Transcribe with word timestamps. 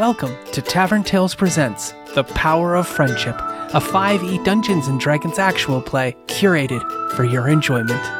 Welcome 0.00 0.34
to 0.52 0.62
Tavern 0.62 1.04
Tales 1.04 1.34
Presents 1.34 1.92
The 2.14 2.24
Power 2.24 2.74
of 2.74 2.88
Friendship, 2.88 3.34
a 3.34 3.80
5e 3.80 4.42
Dungeons 4.46 4.88
and 4.88 4.98
Dragons 4.98 5.38
actual 5.38 5.82
play 5.82 6.16
curated 6.24 6.80
for 7.12 7.24
your 7.24 7.48
enjoyment. 7.48 8.19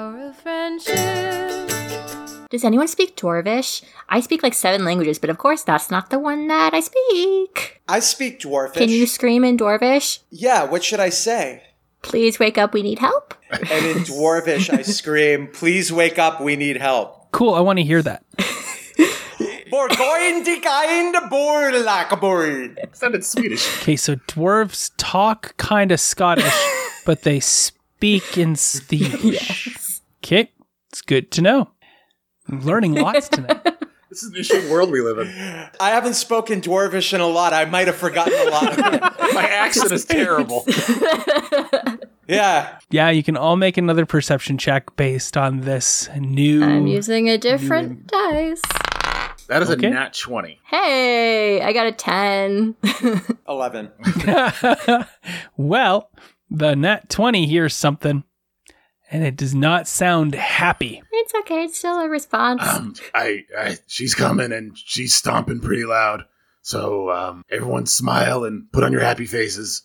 Power 0.00 0.28
of 0.28 0.36
friendship. 0.36 0.96
Does 2.48 2.64
anyone 2.64 2.88
speak 2.88 3.16
Dwarvish? 3.16 3.82
I 4.08 4.20
speak 4.20 4.42
like 4.42 4.54
seven 4.54 4.82
languages, 4.82 5.18
but 5.18 5.28
of 5.28 5.36
course 5.36 5.62
that's 5.62 5.90
not 5.90 6.08
the 6.08 6.18
one 6.18 6.48
that 6.48 6.72
I 6.72 6.80
speak. 6.80 7.82
I 7.86 8.00
speak 8.00 8.40
dwarfish. 8.40 8.74
Can 8.74 8.88
you 8.88 9.06
scream 9.06 9.44
in 9.44 9.58
Dwarvish? 9.58 10.20
Yeah, 10.30 10.64
what 10.64 10.82
should 10.82 11.00
I 11.00 11.10
say? 11.10 11.64
Please 12.02 12.38
wake 12.38 12.56
up, 12.56 12.72
we 12.72 12.82
need 12.82 12.98
help. 12.98 13.34
And 13.50 13.84
in 13.92 13.98
dwarvish, 14.04 14.72
I 14.72 14.80
scream, 14.82 15.48
"Please 15.52 15.92
wake 15.92 16.18
up! 16.18 16.40
We 16.40 16.56
need 16.56 16.78
help." 16.78 17.30
Cool, 17.30 17.54
I 17.54 17.60
want 17.60 17.78
to 17.78 17.84
hear 17.84 18.02
that. 18.02 18.24
We're 19.72 19.94
going 19.94 20.44
to 20.44 20.60
kind 20.60 21.14
of 21.16 21.28
board 21.28 21.74
like 21.84 22.10
a 22.10 22.16
bird. 22.16 22.80
sounded 22.92 23.24
Swedish. 23.24 23.82
Okay, 23.82 23.96
so 23.96 24.16
dwarves 24.16 24.90
talk 24.96 25.54
kind 25.58 25.92
of 25.92 26.00
Scottish, 26.00 26.58
but 27.04 27.22
they 27.22 27.38
speak 28.00 28.38
in 28.38 28.56
Swedish. 28.56 29.59
Okay, 30.32 30.52
it's 30.92 31.02
good 31.02 31.32
to 31.32 31.42
know. 31.42 31.70
I'm 32.48 32.60
learning 32.60 32.94
lots 32.94 33.28
tonight. 33.28 33.66
This 34.10 34.24
is 34.24 34.30
an 34.30 34.36
interesting 34.38 34.72
world 34.72 34.90
we 34.90 35.00
live 35.02 35.18
in. 35.20 35.28
I 35.78 35.90
haven't 35.90 36.14
spoken 36.14 36.60
dwarvish 36.60 37.12
in 37.14 37.20
a 37.20 37.28
lot. 37.28 37.52
I 37.52 37.64
might 37.66 37.86
have 37.86 37.94
forgotten 37.94 38.32
a 38.44 38.50
lot. 38.50 38.72
of 38.76 38.94
it. 38.94 39.00
My 39.34 39.44
accent 39.48 39.92
is 39.92 40.04
terrible. 40.04 40.66
Yeah, 42.26 42.78
Yeah, 42.90 43.10
you 43.10 43.22
can 43.24 43.36
all 43.36 43.54
make 43.56 43.76
another 43.76 44.06
perception 44.06 44.58
check 44.58 44.94
based 44.96 45.36
on 45.36 45.60
this 45.60 46.08
new. 46.16 46.62
I'm 46.64 46.88
using 46.88 47.28
a 47.28 47.38
different 47.38 48.08
dice. 48.08 48.60
That 49.48 49.62
is 49.62 49.70
Okay. 49.70 49.86
a 49.86 49.90
nat 49.90 50.12
20. 50.14 50.58
Hey, 50.64 51.60
I 51.62 51.72
got 51.72 51.86
a 51.86 51.92
10. 51.92 52.74
eleven. 53.48 53.90
well, 55.56 56.10
the 56.50 56.74
nat 56.74 57.08
20 57.10 57.46
hears 57.46 57.74
something, 57.76 58.24
and 59.10 59.24
it 59.24 59.36
does 59.36 59.54
not 59.54 59.88
sound 59.88 60.34
happy. 60.34 61.02
it's 61.12 61.34
okay, 61.40 61.64
it's 61.64 61.78
still 61.78 62.00
a 62.00 62.08
response. 62.08 62.62
Um, 62.66 62.94
I, 63.14 63.44
I, 63.58 63.76
she's 63.86 64.14
coming 64.14 64.52
and 64.52 64.76
she's 64.76 65.14
stomping 65.14 65.60
pretty 65.60 65.84
loud. 65.84 66.24
So, 66.62 67.10
um, 67.10 67.42
everyone 67.50 67.86
smile 67.86 68.44
and 68.44 68.70
put 68.72 68.84
on 68.84 68.92
your 68.92 69.00
happy 69.00 69.26
faces. 69.26 69.82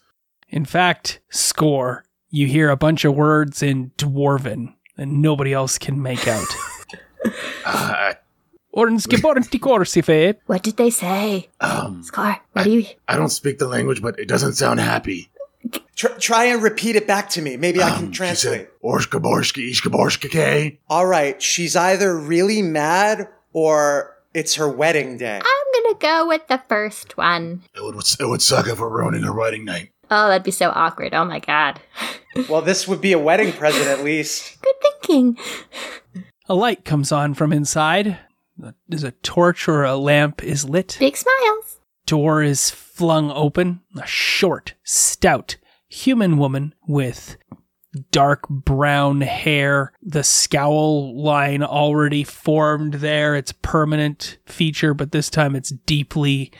In 0.50 0.66
fact, 0.66 1.22
score, 1.30 2.03
you 2.30 2.47
hear 2.47 2.69
a 2.69 2.78
bunch 2.78 3.06
of 3.06 3.16
words 3.16 3.63
in 3.63 3.91
Dwarven 3.97 4.74
that 4.97 5.08
nobody 5.08 5.53
else 5.53 5.78
can 5.78 6.02
make 6.02 6.28
out. 6.28 6.47
Uh, 7.66 8.13
what 10.46 10.62
did 10.62 10.78
they 10.78 10.92
say? 10.92 11.50
um, 11.59 12.03
Scar, 12.03 12.40
what 12.52 12.63
do 12.63 12.72
you. 12.72 12.86
I 13.07 13.16
don't 13.16 13.30
speak 13.30 13.57
the 13.57 13.68
language, 13.68 14.02
but 14.02 14.19
it 14.19 14.28
doesn't 14.28 14.53
sound 14.53 14.80
happy. 14.80 15.31
Tr- 15.96 16.08
try 16.20 16.46
and 16.46 16.62
repeat 16.62 16.96
it 16.96 17.08
back 17.08 17.30
to 17.31 17.42
me. 17.42 17.58
Maybe 17.58 17.81
I 17.81 17.90
can 17.92 18.06
Um, 18.06 18.12
translate. 18.12 18.68
Orshka 18.84 19.22
borshki, 19.22 19.70
ishka 19.72 19.90
borshka. 19.92 20.78
All 20.90 21.06
right, 21.06 21.42
she's 21.42 21.76
either 21.76 22.16
really 22.18 22.62
mad 22.62 23.28
or 23.53 24.16
it's 24.34 24.56
her 24.56 24.68
wedding 24.70 25.18
day. 25.18 25.40
I'm 25.44 25.84
gonna 25.84 25.98
go 26.00 26.28
with 26.28 26.48
the 26.48 26.62
first 26.68 27.18
one. 27.18 27.64
It 27.75 27.84
would, 27.84 27.96
it 28.20 28.25
would 28.30 28.42
suck 28.42 28.68
if 28.68 28.80
we're 28.80 28.90
ruining 28.90 29.24
her 29.24 29.34
wedding 29.34 29.64
night. 29.66 29.92
Oh, 30.12 30.28
that'd 30.28 30.44
be 30.44 30.52
so 30.52 30.72
awkward. 30.75 31.14
Oh 31.14 31.25
my 31.25 31.40
god. 31.40 31.80
Well, 32.50 32.62
this 32.62 32.86
would 32.86 33.00
be 33.00 33.14
a 33.14 33.18
wedding 33.18 33.54
present 33.54 33.88
at 33.88 34.04
least. 34.04 34.62
Good 34.62 34.75
thinking. 34.81 35.38
A 36.50 36.54
light 36.54 36.84
comes 36.84 37.14
on 37.14 37.34
from 37.34 37.54
inside. 37.54 38.18
There's 38.90 39.06
a 39.06 39.12
torch 39.12 39.70
or 39.70 39.86
a 39.86 39.96
lamp 39.96 40.44
is 40.44 40.68
lit. 40.68 40.98
Big 41.00 41.16
smiles. 41.16 41.80
Door 42.06 42.44
is 42.44 42.72
flung 42.95 43.29
open. 43.31 43.81
A 44.01 44.07
short, 44.07 44.73
stout 44.83 45.57
human 45.89 46.38
woman 46.38 46.73
with 46.88 47.38
dark 48.11 48.47
brown 48.50 49.22
hair. 49.22 49.94
The 50.01 50.23
scowl 50.23 51.22
line 51.22 51.63
already 51.63 52.23
formed 52.23 52.95
there. 52.95 53.35
It's 53.35 53.51
permanent 53.51 54.38
feature, 54.45 54.94
but 54.94 55.11
this 55.11 55.29
time 55.29 55.56
it's 55.56 55.72
deeply, 55.85 56.51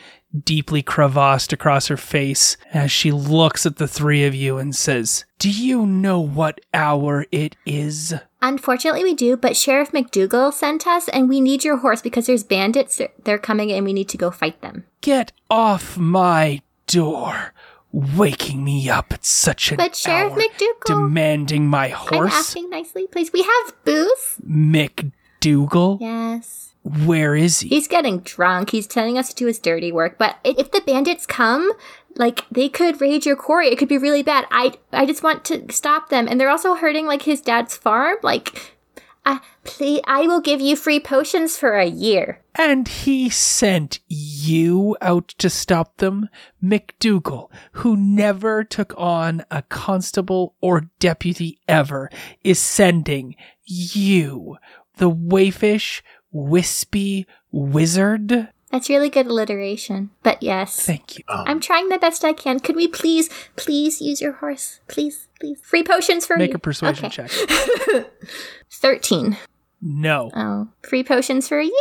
deeply 0.44 0.82
crevassed 0.82 1.52
across 1.52 1.88
her 1.88 1.96
face 1.96 2.56
as 2.72 2.90
she 2.90 3.10
looks 3.12 3.66
at 3.66 3.76
the 3.76 3.88
three 3.88 4.24
of 4.24 4.34
you 4.34 4.58
and 4.58 4.74
says, 4.74 5.24
Do 5.38 5.50
you 5.50 5.86
know 5.86 6.20
what 6.20 6.60
hour 6.74 7.26
it 7.32 7.56
is? 7.64 8.14
Unfortunately, 8.42 9.02
we 9.02 9.14
do, 9.14 9.36
but 9.36 9.56
Sheriff 9.56 9.92
McDougal 9.92 10.52
sent 10.52 10.86
us, 10.86 11.08
and 11.08 11.28
we 11.28 11.40
need 11.40 11.64
your 11.64 11.78
horse 11.78 12.02
because 12.02 12.26
there's 12.26 12.44
bandits. 12.44 13.00
They're 13.24 13.38
coming, 13.38 13.72
and 13.72 13.84
we 13.84 13.92
need 13.92 14.08
to 14.10 14.18
go 14.18 14.30
fight 14.30 14.60
them. 14.60 14.84
Get 15.00 15.32
off 15.50 15.96
my 15.96 16.62
door. 16.86 17.52
Waking 17.92 18.62
me 18.62 18.90
up 18.90 19.12
at 19.12 19.24
such 19.24 19.70
an 19.70 19.78
But 19.78 19.96
Sheriff 19.96 20.32
hour, 20.32 20.38
McDougal, 20.38 20.84
demanding 20.84 21.66
my 21.66 21.88
horse. 21.88 22.12
I'm 22.12 22.26
asking 22.26 22.70
nicely, 22.70 23.06
please. 23.06 23.32
We 23.32 23.42
have 23.42 23.84
booze. 23.84 24.36
McDougal? 24.46 26.00
Yes. 26.00 26.65
Where 27.04 27.34
is 27.34 27.60
he? 27.60 27.68
He's 27.68 27.88
getting 27.88 28.20
drunk. 28.20 28.70
He's 28.70 28.86
telling 28.86 29.18
us 29.18 29.30
to 29.30 29.34
do 29.34 29.46
his 29.46 29.58
dirty 29.58 29.90
work. 29.90 30.18
But 30.18 30.36
if 30.44 30.70
the 30.70 30.80
bandits 30.80 31.26
come, 31.26 31.72
like 32.14 32.44
they 32.50 32.68
could 32.68 33.00
raid 33.00 33.26
your 33.26 33.36
quarry. 33.36 33.68
It 33.68 33.78
could 33.78 33.88
be 33.88 33.98
really 33.98 34.22
bad. 34.22 34.46
I 34.50 34.74
I 34.92 35.06
just 35.06 35.22
want 35.22 35.44
to 35.46 35.70
stop 35.72 36.08
them, 36.08 36.26
and 36.28 36.40
they're 36.40 36.50
also 36.50 36.74
hurting 36.74 37.06
like 37.06 37.22
his 37.22 37.40
dad's 37.40 37.76
farm. 37.76 38.16
Like, 38.22 38.76
uh, 39.24 39.38
please, 39.64 40.00
I 40.06 40.22
will 40.26 40.40
give 40.40 40.60
you 40.60 40.76
free 40.76 41.00
potions 41.00 41.56
for 41.56 41.74
a 41.74 41.84
year. 41.84 42.40
And 42.54 42.88
he 42.88 43.28
sent 43.28 43.98
you 44.08 44.96
out 45.00 45.28
to 45.38 45.50
stop 45.50 45.98
them? 45.98 46.28
McDougal, 46.62 47.50
who 47.72 47.96
never 47.96 48.64
took 48.64 48.94
on 48.96 49.44
a 49.50 49.62
constable 49.62 50.54
or 50.60 50.88
deputy 50.98 51.58
ever, 51.68 52.08
is 52.42 52.58
sending 52.58 53.34
you, 53.64 54.56
the 54.96 55.10
wayfish, 55.10 56.02
wispy 56.36 57.26
wizard? 57.50 58.48
That's 58.70 58.88
really 58.88 59.08
good 59.10 59.26
alliteration. 59.26 60.10
But 60.22 60.42
yes. 60.42 60.84
Thank 60.84 61.18
you. 61.18 61.24
Um, 61.28 61.44
I'm 61.46 61.60
trying 61.60 61.88
the 61.88 61.98
best 61.98 62.24
I 62.24 62.32
can. 62.32 62.60
Could 62.60 62.76
we 62.76 62.88
please, 62.88 63.30
please 63.56 64.00
use 64.00 64.20
your 64.20 64.32
horse? 64.32 64.80
Please, 64.88 65.28
please. 65.40 65.60
Free 65.62 65.84
potions 65.84 66.26
for 66.26 66.36
me. 66.36 66.44
Make 66.44 66.50
you. 66.50 66.56
a 66.56 66.58
persuasion 66.58 67.06
Okay. 67.06 67.26
check. 67.28 68.06
13. 68.70 69.36
No. 69.80 70.30
Oh. 70.34 70.68
Free 70.82 71.04
potions 71.04 71.48
for 71.48 71.58
a 71.58 71.64
year? 71.64 71.72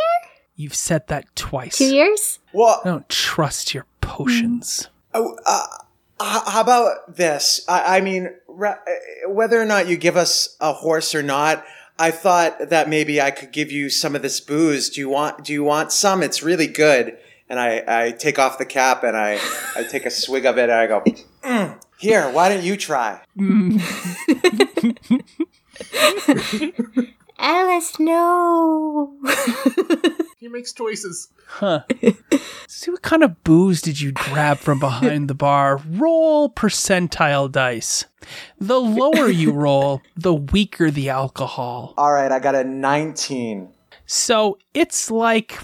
You've 0.56 0.76
said 0.76 1.08
that 1.08 1.36
twice. 1.36 1.78
Two 1.78 1.94
years? 1.94 2.40
Well, 2.54 2.80
I 2.84 2.88
don't 2.88 3.10
trust 3.10 3.74
your 3.74 3.86
potions. 4.02 4.88
Oh, 5.14 5.36
uh, 5.46 5.66
how 6.20 6.62
about 6.62 7.16
this? 7.18 7.66
I, 7.68 7.98
I 7.98 8.02
mean, 8.02 8.30
ra- 8.48 8.78
uh, 8.88 9.30
whether 9.30 9.60
or 9.62 9.66
not 9.66 9.88
you 9.88 9.98
give 9.98 10.16
us 10.16 10.56
a 10.62 10.72
horse 10.72 11.14
or 11.16 11.24
not, 11.24 11.66
I 11.98 12.12
thought 12.12 12.70
that 12.70 12.90
maybe 12.90 13.22
I 13.22 13.32
could 13.32 13.52
give 13.52 13.72
you 13.72 13.90
some 13.90 14.16
of 14.16 14.22
this 14.22 14.40
booze. 14.40 14.90
Do 14.90 15.00
you 15.00 15.10
want? 15.10 15.44
Do 15.44 15.54
you 15.54 15.64
want 15.64 15.92
some? 15.92 16.22
It's 16.22 16.44
really 16.44 16.68
good. 16.68 17.18
And 17.48 17.60
I, 17.60 17.84
I 17.88 18.12
take 18.12 18.40
off 18.40 18.58
the 18.58 18.66
cap 18.66 19.04
and 19.04 19.16
I, 19.16 19.40
I 19.76 19.84
take 19.84 20.06
a 20.06 20.10
swig 20.10 20.46
of 20.46 20.58
it 20.58 20.64
and 20.64 20.74
I 20.74 20.88
go, 20.88 21.04
"Mm, 21.44 21.80
here. 22.00 22.30
Why 22.32 22.50
don't 22.50 22.64
you 22.64 22.76
try? 22.76 23.22
Ellis, 27.38 28.00
no. 28.00 29.14
He 30.46 30.50
makes 30.50 30.74
choices. 30.74 31.30
Huh. 31.48 31.86
See 32.68 32.92
what 32.92 33.02
kind 33.02 33.24
of 33.24 33.44
booze 33.44 33.82
did 33.82 34.00
you 34.00 34.12
grab 34.12 34.60
from 34.60 34.80
behind 34.80 35.28
the 35.28 35.34
bar? 35.34 35.82
Roll 35.90 36.52
percentile 36.52 37.52
dice. 37.52 38.06
The 38.60 38.80
lower 38.80 39.28
you 39.28 39.52
roll, 39.54 40.04
the 40.16 40.36
weaker 40.36 40.92
the 40.92 41.10
alcohol. 41.10 41.96
All 41.98 42.14
right, 42.14 42.32
I 42.32 42.38
got 42.38 42.54
a 42.54 42.64
19. 42.64 43.74
So 44.06 44.60
it's 44.76 45.10
like 45.10 45.58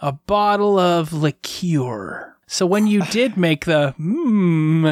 a 0.00 0.12
bottle 0.12 0.78
of 0.78 1.14
liqueur. 1.14 2.36
So 2.46 2.66
when 2.66 2.86
you 2.86 3.06
did 3.06 3.36
make 3.38 3.64
the 3.64 3.92
hmm, 3.92 4.90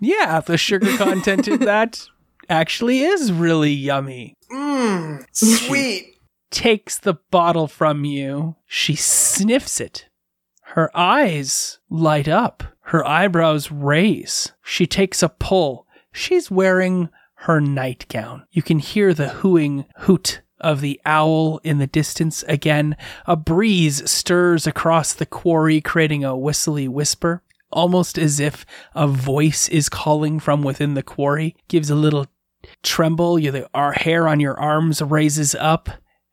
yeah, 0.00 0.40
the 0.40 0.56
sugar 0.56 0.96
content 0.96 1.46
in 1.46 1.60
that 1.60 2.08
actually 2.48 3.00
is 3.00 3.30
really 3.30 3.72
yummy. 3.72 4.34
Mmm, 4.50 5.26
sweet. 5.30 6.13
Takes 6.54 6.98
the 6.98 7.14
bottle 7.32 7.66
from 7.66 8.04
you. 8.04 8.54
She 8.64 8.94
sniffs 8.94 9.80
it. 9.80 10.08
Her 10.62 10.88
eyes 10.96 11.80
light 11.90 12.28
up. 12.28 12.62
Her 12.82 13.04
eyebrows 13.04 13.72
raise. 13.72 14.52
She 14.62 14.86
takes 14.86 15.20
a 15.22 15.28
pull. 15.28 15.86
She's 16.12 16.52
wearing 16.52 17.08
her 17.34 17.60
nightgown. 17.60 18.46
You 18.52 18.62
can 18.62 18.78
hear 18.78 19.12
the 19.12 19.30
hooing 19.30 19.84
hoot 19.98 20.42
of 20.60 20.80
the 20.80 21.00
owl 21.04 21.60
in 21.64 21.78
the 21.78 21.88
distance 21.88 22.44
again. 22.44 22.96
A 23.26 23.34
breeze 23.34 24.08
stirs 24.08 24.64
across 24.66 25.12
the 25.12 25.26
quarry, 25.26 25.80
creating 25.80 26.24
a 26.24 26.36
whistly 26.36 26.86
whisper, 26.86 27.42
almost 27.72 28.16
as 28.16 28.38
if 28.38 28.64
a 28.94 29.08
voice 29.08 29.68
is 29.68 29.88
calling 29.88 30.38
from 30.38 30.62
within 30.62 30.94
the 30.94 31.02
quarry. 31.02 31.56
Gives 31.66 31.90
a 31.90 31.96
little 31.96 32.26
tremble. 32.84 33.40
Your 33.40 33.92
hair 33.92 34.28
on 34.28 34.38
your 34.38 34.58
arms 34.58 35.02
raises 35.02 35.56
up. 35.56 35.90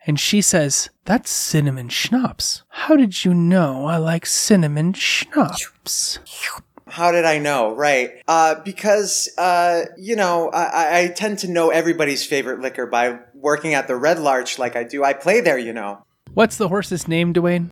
And 0.08 0.20
she 0.20 0.42
says, 0.42 0.90
That's 1.06 1.30
cinnamon 1.30 1.90
schnapps. 1.90 2.64
How 2.70 2.96
did 2.96 3.24
you 3.24 3.34
know 3.34 3.86
I 3.86 3.98
like 3.98 4.26
cinnamon 4.26 4.94
schnapps? 4.94 6.20
How 6.88 7.12
did 7.12 7.24
I 7.24 7.38
know? 7.38 7.74
Right. 7.76 8.12
Uh, 8.28 8.56
because, 8.66 9.30
uh, 9.38 9.84
you 9.98 10.16
know, 10.16 10.50
I, 10.50 10.64
I- 10.64 11.00
I 11.04 11.08
tend 11.08 11.40
to 11.40 11.48
know 11.48 11.70
everybody's 11.70 12.26
favorite 12.26 12.60
liquor 12.60 12.86
by 12.86 13.20
working 13.34 13.74
at 13.76 13.88
the 13.88 13.96
Red 13.96 14.20
Larch 14.20 14.60
like 14.60 14.76
I 14.76 14.84
do. 14.84 15.04
I 15.04 15.14
play 15.14 15.40
there, 15.42 15.58
you 15.58 15.72
know. 15.74 16.04
What's 16.34 16.58
the 16.58 16.68
horse's 16.68 17.08
name, 17.08 17.34
Dwayne? 17.34 17.70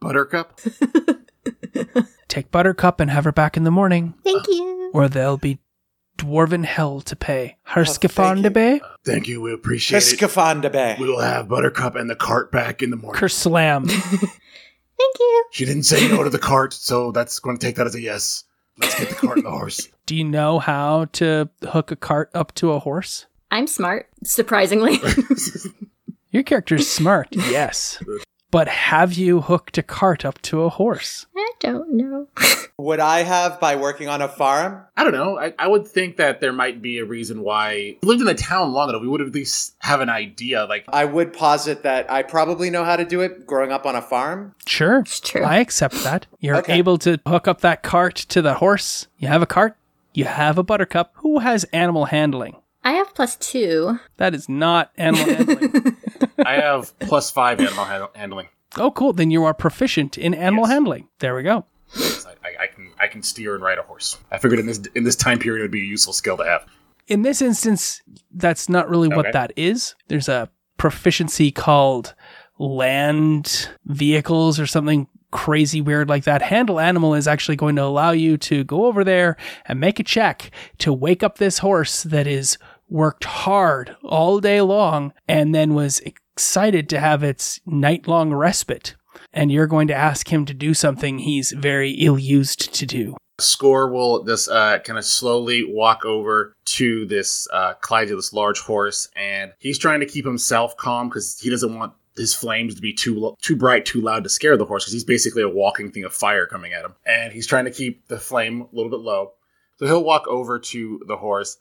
Buttercup. 0.00 0.60
Take 2.28 2.50
Buttercup 2.52 3.00
and 3.00 3.10
have 3.10 3.24
her 3.24 3.32
back 3.32 3.56
in 3.56 3.64
the 3.64 3.70
morning, 3.72 4.14
Thank 4.22 4.46
you. 4.46 4.90
or 4.94 5.08
there'll 5.08 5.36
be 5.36 5.58
dwarven 6.24 6.64
hell 6.64 7.00
to 7.02 7.16
pay. 7.16 7.56
Her 7.62 7.82
Oh, 7.82 7.84
thank 7.84 8.44
you. 8.44 8.50
bay? 8.50 8.80
Thank 9.04 9.28
you. 9.28 9.40
We 9.40 9.52
appreciate 9.52 9.98
it. 9.98 10.00
Piscafondabe. 10.18 10.98
We 10.98 11.08
will 11.08 11.20
have 11.20 11.48
Buttercup 11.48 11.94
and 11.96 12.08
the 12.10 12.16
cart 12.16 12.52
back 12.52 12.82
in 12.82 12.90
the 12.90 12.96
morning. 12.96 13.20
Kerslam. 13.20 13.88
Thank 15.00 15.18
you. 15.18 15.44
She 15.52 15.64
didn't 15.64 15.84
say 15.84 16.06
no 16.08 16.22
to 16.22 16.30
the 16.30 16.38
cart, 16.38 16.72
so 16.74 17.10
that's 17.12 17.38
going 17.38 17.56
to 17.56 17.66
take 17.66 17.76
that 17.76 17.86
as 17.86 17.94
a 17.94 18.00
yes. 18.00 18.44
Let's 18.78 18.98
get 18.98 19.08
the 19.08 19.14
cart 19.14 19.38
and 19.38 19.46
the 19.46 19.50
horse. 19.50 19.88
Do 20.06 20.14
you 20.14 20.24
know 20.24 20.58
how 20.58 21.06
to 21.12 21.48
hook 21.68 21.90
a 21.90 21.96
cart 21.96 22.30
up 22.34 22.54
to 22.56 22.72
a 22.72 22.78
horse? 22.78 23.26
I'm 23.50 23.66
smart, 23.66 24.08
surprisingly. 24.24 24.98
Your 26.30 26.42
character's 26.42 26.88
smart, 26.88 27.28
yes. 27.32 28.00
But 28.50 28.66
have 28.68 29.12
you 29.12 29.42
hooked 29.42 29.78
a 29.78 29.82
cart 29.82 30.24
up 30.24 30.42
to 30.42 30.62
a 30.62 30.68
horse? 30.68 31.26
I 31.36 31.50
don't 31.60 31.92
know. 31.94 32.26
Would 32.78 32.98
I 32.98 33.22
have 33.22 33.60
by 33.60 33.76
working 33.76 34.08
on 34.08 34.22
a 34.22 34.28
farm? 34.28 34.82
I 34.96 35.04
don't 35.04 35.12
know. 35.12 35.38
I, 35.38 35.52
I 35.58 35.68
would 35.68 35.86
think 35.86 36.16
that 36.16 36.40
there 36.40 36.52
might 36.52 36.80
be 36.80 36.98
a 36.98 37.04
reason 37.04 37.42
why. 37.42 37.72
If 37.72 37.98
we 38.02 38.08
lived 38.08 38.22
in 38.22 38.26
the 38.26 38.34
town 38.34 38.72
long 38.72 38.88
enough, 38.88 39.02
we 39.02 39.08
would 39.08 39.20
at 39.20 39.32
least 39.32 39.74
have 39.80 40.00
an 40.00 40.08
idea. 40.08 40.64
Like, 40.64 40.86
I 40.88 41.04
would 41.04 41.32
posit 41.34 41.82
that 41.82 42.10
I 42.10 42.22
probably 42.22 42.70
know 42.70 42.82
how 42.84 42.96
to 42.96 43.04
do 43.04 43.20
it 43.20 43.46
growing 43.46 43.70
up 43.70 43.84
on 43.84 43.94
a 43.96 44.02
farm. 44.02 44.54
Sure. 44.66 45.00
It's 45.00 45.20
true. 45.20 45.42
I 45.44 45.58
accept 45.58 46.02
that. 46.04 46.26
You're 46.40 46.56
Okay. 46.56 46.72
able 46.78 46.96
to 46.98 47.20
hook 47.26 47.46
up 47.46 47.60
that 47.60 47.82
cart 47.82 48.16
to 48.30 48.40
the 48.40 48.54
horse. 48.54 49.06
You 49.18 49.28
have 49.28 49.42
a 49.42 49.46
cart. 49.46 49.76
You 50.14 50.24
have 50.24 50.56
a 50.58 50.62
buttercup. 50.62 51.12
Who 51.16 51.40
has 51.40 51.64
animal 51.64 52.06
handling? 52.06 52.56
I 52.82 52.92
have 52.92 53.14
plus 53.14 53.36
two. 53.36 53.98
That 54.16 54.34
is 54.34 54.48
not 54.48 54.90
animal 54.96 55.26
handling. 55.34 55.96
I 56.44 56.54
have 56.54 56.98
plus 57.00 57.30
five 57.30 57.60
animal 57.60 57.84
ha- 57.84 58.10
handling. 58.14 58.48
Oh, 58.76 58.90
cool. 58.90 59.12
Then 59.12 59.30
you 59.30 59.44
are 59.44 59.52
proficient 59.54 60.16
in 60.16 60.32
animal 60.34 60.64
Yes. 60.64 60.72
handling. 60.72 61.08
There 61.18 61.34
we 61.34 61.42
go. 61.42 61.66
Yes, 61.96 62.24
I, 62.26 62.30
I, 62.48 62.64
I 62.64 62.66
can 62.68 62.90
I 63.00 63.06
can 63.08 63.22
steer 63.22 63.54
and 63.54 63.62
ride 63.64 63.78
a 63.78 63.82
horse. 63.82 64.16
I 64.30 64.38
figured 64.38 64.60
in 64.60 64.66
this 64.66 64.80
in 64.94 65.04
this 65.04 65.16
time 65.16 65.38
period 65.38 65.60
it 65.60 65.64
would 65.64 65.70
be 65.72 65.82
a 65.82 65.86
useful 65.86 66.12
skill 66.12 66.36
to 66.36 66.44
have. 66.44 66.64
In 67.08 67.22
this 67.22 67.42
instance, 67.42 68.00
that's 68.32 68.68
not 68.68 68.88
really 68.88 69.08
what 69.08 69.26
Okay. 69.26 69.32
that 69.32 69.52
is. 69.56 69.94
There's 70.08 70.28
a 70.28 70.48
proficiency 70.76 71.50
called 71.50 72.14
land 72.58 73.68
vehicles 73.86 74.60
or 74.60 74.66
something 74.66 75.08
crazy 75.30 75.80
weird 75.80 76.08
like 76.08 76.24
that. 76.24 76.42
Handle 76.42 76.80
animal 76.80 77.14
is 77.14 77.28
actually 77.28 77.56
going 77.56 77.76
to 77.76 77.84
allow 77.84 78.10
you 78.10 78.36
to 78.38 78.64
go 78.64 78.86
over 78.86 79.04
there 79.04 79.36
and 79.66 79.80
make 79.80 80.00
a 80.00 80.04
check 80.04 80.50
to 80.78 80.92
wake 80.92 81.22
up 81.22 81.38
this 81.38 81.58
horse 81.58 82.02
that 82.04 82.26
is 82.26 82.58
worked 82.88 83.24
hard 83.24 83.96
all 84.02 84.40
day 84.40 84.60
long 84.60 85.12
and 85.28 85.54
then 85.54 85.74
was 85.74 86.00
excited 86.00 86.88
to 86.88 87.00
have 87.00 87.22
its 87.22 87.60
night 87.66 88.08
long 88.08 88.32
respite. 88.32 88.96
And 89.32 89.52
you're 89.52 89.66
going 89.66 89.88
to 89.88 89.94
ask 89.94 90.32
him 90.32 90.44
to 90.46 90.54
do 90.54 90.74
something 90.74 91.18
he's 91.18 91.52
very 91.52 91.92
ill 91.92 92.18
used 92.18 92.74
to 92.74 92.86
do. 92.86 93.16
Score 93.38 93.90
will 93.90 94.24
just 94.24 94.50
uh, 94.50 94.80
kind 94.80 94.98
of 94.98 95.04
slowly 95.04 95.64
walk 95.66 96.04
over 96.04 96.54
to 96.66 97.06
this 97.06 97.48
uh, 97.52 97.74
Clyde, 97.74 98.08
this 98.08 98.32
large 98.32 98.60
horse, 98.60 99.08
and 99.16 99.52
he's 99.58 99.78
trying 99.78 100.00
to 100.00 100.06
keep 100.06 100.26
himself 100.26 100.76
calm 100.76 101.08
because 101.08 101.38
he 101.40 101.48
doesn't 101.48 101.74
want 101.74 101.94
his 102.20 102.34
flames 102.34 102.74
to 102.74 102.80
be 102.80 102.92
too 102.92 103.36
too 103.42 103.56
bright, 103.56 103.84
too 103.84 104.00
loud 104.00 104.24
to 104.24 104.30
scare 104.30 104.56
the 104.56 104.64
horse 104.64 104.84
because 104.84 104.92
he's 104.92 105.04
basically 105.04 105.42
a 105.42 105.48
walking 105.48 105.90
thing 105.90 106.04
of 106.04 106.12
fire 106.12 106.46
coming 106.46 106.72
at 106.72 106.84
him, 106.84 106.94
and 107.04 107.32
he's 107.32 107.46
trying 107.46 107.64
to 107.64 107.70
keep 107.70 108.06
the 108.08 108.18
flame 108.18 108.62
a 108.62 108.76
little 108.76 108.90
bit 108.90 109.00
low. 109.00 109.32
So 109.78 109.86
he'll 109.86 110.04
walk 110.04 110.28
over 110.28 110.58
to 110.58 111.02
the 111.06 111.16
horse 111.16 111.56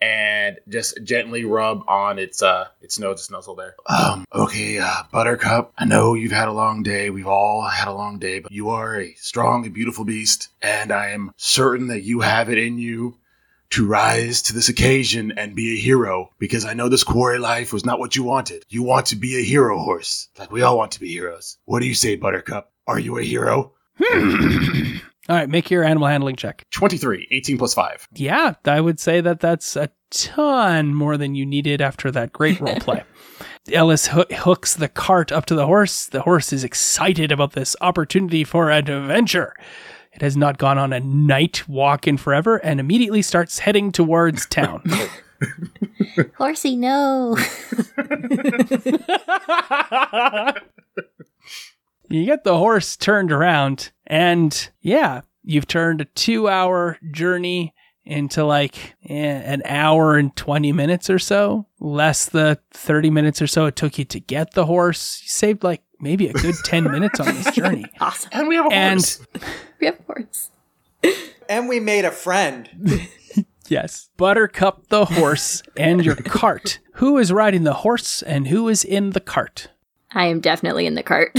and 0.00 0.58
just 0.68 0.98
gently 1.04 1.44
rub 1.44 1.82
on 1.88 2.18
its 2.18 2.42
uh 2.42 2.66
its 2.80 2.98
nose, 2.98 3.20
its 3.20 3.30
nuzzle 3.30 3.54
there. 3.54 3.74
Um, 3.88 4.24
okay, 4.34 4.78
uh, 4.78 5.02
Buttercup. 5.10 5.72
I 5.78 5.84
know 5.84 6.14
you've 6.14 6.32
had 6.32 6.48
a 6.48 6.52
long 6.52 6.82
day. 6.82 7.10
We've 7.10 7.26
all 7.26 7.62
had 7.62 7.88
a 7.88 7.92
long 7.92 8.18
day, 8.18 8.40
but 8.40 8.52
you 8.52 8.70
are 8.70 9.00
a 9.00 9.14
strong 9.14 9.64
and 9.64 9.74
beautiful 9.74 10.04
beast, 10.04 10.48
and 10.62 10.92
I 10.92 11.10
am 11.10 11.32
certain 11.36 11.88
that 11.88 12.02
you 12.02 12.20
have 12.20 12.50
it 12.50 12.58
in 12.58 12.78
you 12.78 13.16
to 13.74 13.84
rise 13.84 14.40
to 14.40 14.52
this 14.52 14.68
occasion 14.68 15.32
and 15.36 15.56
be 15.56 15.74
a 15.74 15.80
hero 15.80 16.30
because 16.38 16.64
I 16.64 16.74
know 16.74 16.88
this 16.88 17.02
quarry 17.02 17.40
life 17.40 17.72
was 17.72 17.84
not 17.84 17.98
what 17.98 18.14
you 18.14 18.22
wanted. 18.22 18.62
You 18.68 18.84
want 18.84 19.06
to 19.06 19.16
be 19.16 19.36
a 19.36 19.42
hero 19.42 19.82
horse, 19.82 20.28
like 20.38 20.52
we 20.52 20.62
all 20.62 20.78
want 20.78 20.92
to 20.92 21.00
be 21.00 21.08
heroes. 21.08 21.58
What 21.64 21.80
do 21.80 21.88
you 21.88 21.94
say, 21.94 22.14
Buttercup? 22.14 22.70
Are 22.86 23.00
you 23.00 23.18
a 23.18 23.24
hero? 23.24 23.72
Hmm. 24.00 24.98
All 25.28 25.36
right, 25.36 25.48
make 25.48 25.72
your 25.72 25.82
animal 25.82 26.06
handling 26.06 26.36
check. 26.36 26.66
23, 26.70 27.26
18 27.32 27.58
plus 27.58 27.74
5. 27.74 28.08
Yeah, 28.14 28.54
I 28.64 28.80
would 28.80 29.00
say 29.00 29.20
that 29.22 29.40
that's 29.40 29.74
a 29.74 29.88
ton 30.10 30.94
more 30.94 31.16
than 31.16 31.34
you 31.34 31.44
needed 31.44 31.80
after 31.80 32.12
that 32.12 32.32
great 32.32 32.60
role 32.60 32.76
play. 32.76 33.02
Ellis 33.72 34.06
hoo- 34.08 34.26
hooks 34.30 34.76
the 34.76 34.88
cart 34.88 35.32
up 35.32 35.46
to 35.46 35.54
the 35.56 35.66
horse. 35.66 36.06
The 36.06 36.22
horse 36.22 36.52
is 36.52 36.62
excited 36.62 37.32
about 37.32 37.54
this 37.54 37.74
opportunity 37.80 38.44
for 38.44 38.70
an 38.70 38.88
adventure. 38.88 39.54
It 40.14 40.22
has 40.22 40.36
not 40.36 40.58
gone 40.58 40.78
on 40.78 40.92
a 40.92 41.00
night 41.00 41.68
walk 41.68 42.06
in 42.06 42.16
forever 42.16 42.56
and 42.58 42.78
immediately 42.78 43.20
starts 43.20 43.58
heading 43.58 43.90
towards 43.90 44.46
town. 44.46 44.82
Horsey, 46.38 46.76
no. 46.76 47.36
you 52.08 52.24
get 52.24 52.44
the 52.44 52.56
horse 52.56 52.96
turned 52.96 53.32
around, 53.32 53.90
and 54.06 54.70
yeah, 54.80 55.22
you've 55.42 55.66
turned 55.66 56.00
a 56.00 56.04
two 56.04 56.48
hour 56.48 56.98
journey 57.10 57.74
into 58.04 58.44
like 58.44 58.94
eh, 59.08 59.14
an 59.14 59.62
hour 59.64 60.16
and 60.16 60.34
20 60.36 60.72
minutes 60.72 61.10
or 61.10 61.18
so, 61.18 61.66
less 61.80 62.26
the 62.26 62.58
30 62.72 63.10
minutes 63.10 63.40
or 63.42 63.46
so 63.46 63.66
it 63.66 63.76
took 63.76 63.98
you 63.98 64.04
to 64.04 64.20
get 64.20 64.52
the 64.52 64.66
horse. 64.66 65.20
You 65.22 65.28
saved 65.28 65.64
like 65.64 65.82
maybe 66.04 66.28
a 66.28 66.32
good 66.32 66.54
10 66.64 66.84
minutes 66.84 67.18
on 67.18 67.26
this 67.26 67.50
journey. 67.52 67.84
awesome. 68.00 68.30
And 68.32 68.46
we 68.46 68.54
have 68.54 68.66
a 68.66 68.72
And 68.72 69.00
horse. 69.00 69.26
We 69.80 69.86
have 69.86 69.98
horse. 70.06 70.50
And 71.48 71.68
we 71.68 71.80
made 71.80 72.04
a 72.04 72.10
friend. 72.12 72.68
yes, 73.68 74.08
Buttercup 74.16 74.86
the 74.88 75.04
horse 75.06 75.62
and 75.76 76.04
your 76.04 76.14
cart. 76.16 76.78
Who 76.94 77.18
is 77.18 77.32
riding 77.32 77.64
the 77.64 77.74
horse 77.74 78.22
and 78.22 78.46
who 78.48 78.68
is 78.68 78.84
in 78.84 79.10
the 79.10 79.20
cart? 79.20 79.68
I 80.12 80.26
am 80.26 80.40
definitely 80.40 80.86
in 80.86 80.94
the 80.94 81.02
cart. 81.02 81.32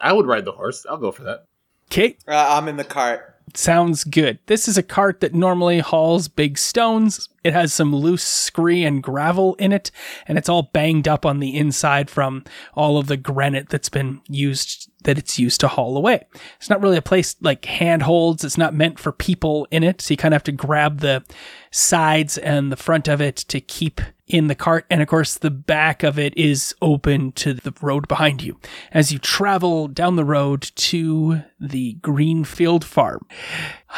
I 0.00 0.12
would 0.12 0.26
ride 0.26 0.44
the 0.46 0.52
horse. 0.52 0.86
I'll 0.88 0.96
go 0.96 1.12
for 1.12 1.24
that. 1.24 1.44
Kate, 1.90 2.18
Uh, 2.26 2.32
I'm 2.58 2.68
in 2.68 2.76
the 2.76 2.84
cart. 2.84 3.34
Sounds 3.54 4.04
good. 4.04 4.38
This 4.46 4.68
is 4.68 4.76
a 4.76 4.82
cart 4.82 5.20
that 5.20 5.34
normally 5.34 5.78
hauls 5.78 6.28
big 6.28 6.58
stones. 6.58 7.28
It 7.44 7.52
has 7.52 7.72
some 7.72 7.94
loose 7.94 8.24
scree 8.24 8.84
and 8.84 9.02
gravel 9.02 9.54
in 9.54 9.72
it, 9.72 9.90
and 10.26 10.36
it's 10.36 10.48
all 10.48 10.70
banged 10.72 11.08
up 11.08 11.24
on 11.24 11.38
the 11.38 11.56
inside 11.56 12.10
from 12.10 12.44
all 12.74 12.98
of 12.98 13.06
the 13.06 13.16
granite 13.16 13.68
that's 13.68 13.88
been 13.88 14.20
used 14.28 14.90
that 15.04 15.18
it's 15.18 15.38
used 15.38 15.60
to 15.60 15.68
haul 15.68 15.96
away. 15.96 16.26
It's 16.56 16.68
not 16.68 16.82
really 16.82 16.96
a 16.96 17.02
place 17.02 17.36
like 17.40 17.64
handholds. 17.64 18.44
It's 18.44 18.58
not 18.58 18.74
meant 18.74 18.98
for 18.98 19.12
people 19.12 19.66
in 19.70 19.84
it, 19.84 20.00
so 20.00 20.12
you 20.12 20.16
kind 20.16 20.34
of 20.34 20.36
have 20.36 20.44
to 20.44 20.52
grab 20.52 21.00
the 21.00 21.22
sides 21.70 22.38
and 22.38 22.70
the 22.72 22.76
front 22.76 23.08
of 23.08 23.20
it 23.20 23.36
to 23.36 23.60
keep 23.60 24.00
in 24.26 24.46
the 24.46 24.54
cart, 24.54 24.84
and 24.90 25.00
of 25.00 25.08
course, 25.08 25.34
the 25.34 25.50
back 25.50 26.02
of 26.02 26.18
it 26.18 26.36
is 26.36 26.74
open 26.82 27.32
to 27.32 27.54
the 27.54 27.72
road 27.80 28.06
behind 28.08 28.42
you 28.42 28.60
as 28.92 29.10
you 29.10 29.18
travel 29.18 29.88
down 29.88 30.16
the 30.16 30.24
road 30.24 30.62
to 30.74 31.42
the 31.58 31.94
Greenfield 31.94 32.84
farm. 32.84 33.26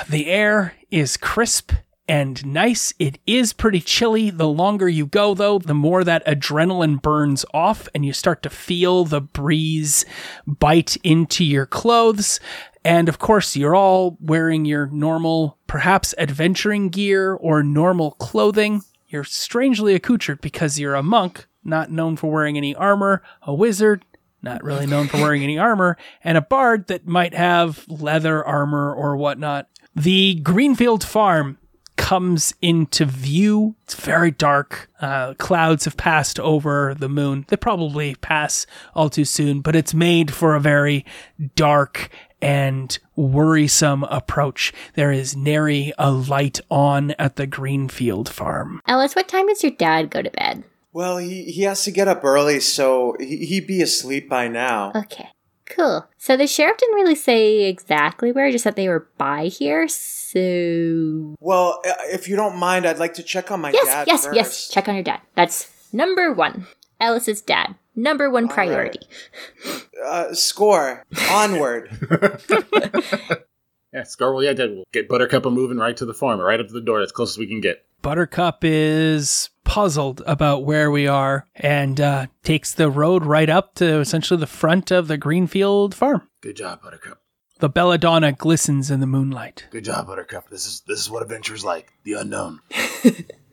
The 0.09 0.27
air 0.27 0.75
is 0.91 1.17
crisp 1.17 1.73
and 2.11 2.45
nice. 2.45 2.93
It 2.99 3.21
is 3.25 3.53
pretty 3.53 3.81
chilly. 3.81 4.31
The 4.31 4.49
longer 4.49 4.89
you 4.89 5.07
go, 5.07 5.33
though, 5.33 5.61
the 5.61 5.75
more 5.75 6.03
that 6.03 6.27
adrenaline 6.27 7.01
burns 7.01 7.45
off, 7.55 7.89
and 7.95 8.05
you 8.05 8.13
start 8.13 8.43
to 8.43 8.51
feel 8.51 9.05
the 9.05 9.21
breeze 9.21 10.05
bite 10.45 10.97
into 11.05 11.45
your 11.45 11.67
clothes. 11.67 12.41
And 12.85 13.09
of 13.09 13.19
course, 13.19 13.57
you're 13.57 13.75
all 13.75 14.17
wearing 14.21 14.65
your 14.65 14.87
normal, 14.87 15.59
perhaps 15.67 16.15
adventuring 16.17 16.89
gear 16.89 17.35
or 17.35 17.63
normal 17.63 18.13
clothing. 18.13 18.83
You're 19.09 19.25
strangely 19.25 19.95
accoutred 19.95 20.41
because 20.41 20.79
you're 20.79 20.95
a 20.95 21.03
monk, 21.03 21.47
not 21.65 21.91
known 21.91 22.17
for 22.17 22.31
wearing 22.31 22.57
any 22.57 22.75
armor, 22.75 23.23
a 23.43 23.53
wizard, 23.53 24.05
not 24.43 24.65
really 24.65 24.87
known 24.87 25.09
for 25.09 25.19
wearing 25.19 25.43
any 25.43 25.59
armor, 25.59 25.99
and 26.25 26.39
a 26.39 26.43
bard 26.43 26.87
that 26.87 27.07
might 27.07 27.35
have 27.35 27.85
leather 27.89 28.45
armor 28.45 28.95
or 28.95 29.17
whatnot. 29.17 29.69
The 29.95 30.37
Greenfield 30.37 31.05
farm 31.05 31.59
comes 31.97 32.55
into 32.63 33.05
view. 33.05 33.77
It's 33.85 33.95
very 33.95 34.31
dark. 34.31 34.89
Uh, 35.01 35.35
clouds 35.35 35.85
have 35.85 35.99
passed 35.99 36.41
over 36.41 36.95
the 36.99 37.09
moon. 37.11 37.45
They 37.49 37.57
probably 37.57 38.15
pass 38.15 38.67
all 38.95 39.11
too 39.11 39.27
soon, 39.27 39.61
but 39.61 39.77
it's 39.77 39.93
made 39.93 40.33
for 40.33 40.55
a 40.55 40.61
very 40.61 41.05
dark 41.57 42.09
and 42.43 42.99
worrisome 43.17 44.05
approach. 44.05 44.73
There 44.95 45.13
is 45.13 45.37
nary 45.37 45.93
a 45.99 46.11
light 46.11 46.61
on 46.71 47.13
at 47.13 47.37
the 47.37 47.47
Greenfield 47.47 48.29
farm. 48.29 48.81
Ellis, 48.87 49.15
what 49.15 49.29
time 49.29 49.47
does 49.49 49.63
your 49.63 49.73
dad 49.73 50.11
go 50.11 50.23
to 50.23 50.31
bed? 50.31 50.65
Well, 50.93 51.19
he, 51.19 51.45
he 51.45 51.63
has 51.63 51.85
to 51.85 51.91
get 51.91 52.09
up 52.09 52.25
early, 52.25 52.61
so 52.61 53.15
he, 53.21 53.45
he'd 53.47 53.67
be 53.67 53.81
asleep 53.83 54.29
by 54.29 54.49
now. 54.49 54.93
Okay. 54.95 55.29
Cool. 55.67 56.09
So 56.19 56.37
the 56.37 56.49
sheriff 56.49 56.79
didn't 56.79 56.97
really 56.97 57.15
say 57.15 57.67
exactly 57.69 58.33
where, 58.33 58.51
just 58.51 58.65
that 58.65 58.75
they 58.75 58.89
were 58.89 59.09
by 59.19 59.45
here. 59.47 59.87
So 59.87 61.37
Well, 61.39 61.81
if 61.85 62.29
you 62.29 62.35
don't 62.35 62.57
mind, 62.57 62.87
I'd 62.87 62.99
like 62.99 63.15
to 63.15 63.23
check 63.23 63.53
on 63.53 63.61
my 63.61 63.71
yes, 63.71 63.87
dad 63.87 64.07
yes, 64.09 64.25
first. 64.25 64.37
yes. 64.37 64.69
Check 64.69 64.89
on 64.89 64.95
your 64.97 65.05
dad. 65.05 65.21
That's 65.37 65.71
number 65.93 66.33
one. 66.33 66.67
Ellis's 67.01 67.41
dad. 67.41 67.77
Number 67.95 68.31
one 68.31 68.49
priority. 68.49 69.01
Uh, 70.05 70.33
score. 70.33 71.05
Onward. 71.31 71.91
Yeah, 73.93 74.03
Scarwell, 74.03 74.45
yeah, 74.45 74.53
Dad, 74.53 74.71
we'll 74.71 74.85
get 74.93 75.09
Buttercup 75.09 75.47
a 75.47 75.51
moving 75.51 75.79
right 75.79 75.97
to 75.97 76.07
the 76.07 76.15
farm, 76.15 76.39
right 76.41 76.61
up 76.61 76.69
to 76.69 76.73
the 76.73 76.81
door, 76.81 77.01
as 77.01 77.11
close 77.11 77.33
as 77.33 77.39
we 77.39 77.49
can 77.49 77.61
get. 77.61 77.85
Buttercup 78.03 78.61
is 78.63 79.51
puzzled 79.65 80.23
about 80.27 80.65
where 80.65 80.91
we 80.91 81.07
are 81.07 81.47
and 81.57 82.01
uh, 82.01 82.27
takes 82.45 82.73
the 82.73 82.89
road 82.89 83.27
right 83.27 83.51
up 83.51 83.75
to 83.75 83.99
essentially 83.99 84.39
the 84.39 84.47
front 84.47 84.91
of 84.91 85.09
the 85.09 85.19
Greenfield 85.19 85.95
farm. 85.95 86.29
Good 86.41 86.57
job, 86.57 86.83
Buttercup. 86.83 87.21
The 87.59 87.69
belladonna 87.69 88.33
glistens 88.33 88.91
in 88.91 89.01
the 89.01 89.07
moonlight. 89.07 89.67
Good 89.71 89.85
job, 89.85 90.07
Buttercup. 90.07 90.49
This 90.49 90.67
is 90.67 90.83
this 90.87 91.01
is 91.01 91.11
what 91.11 91.23
adventure's 91.23 91.65
like. 91.65 91.93
The 92.05 92.15
unknown. 92.15 92.61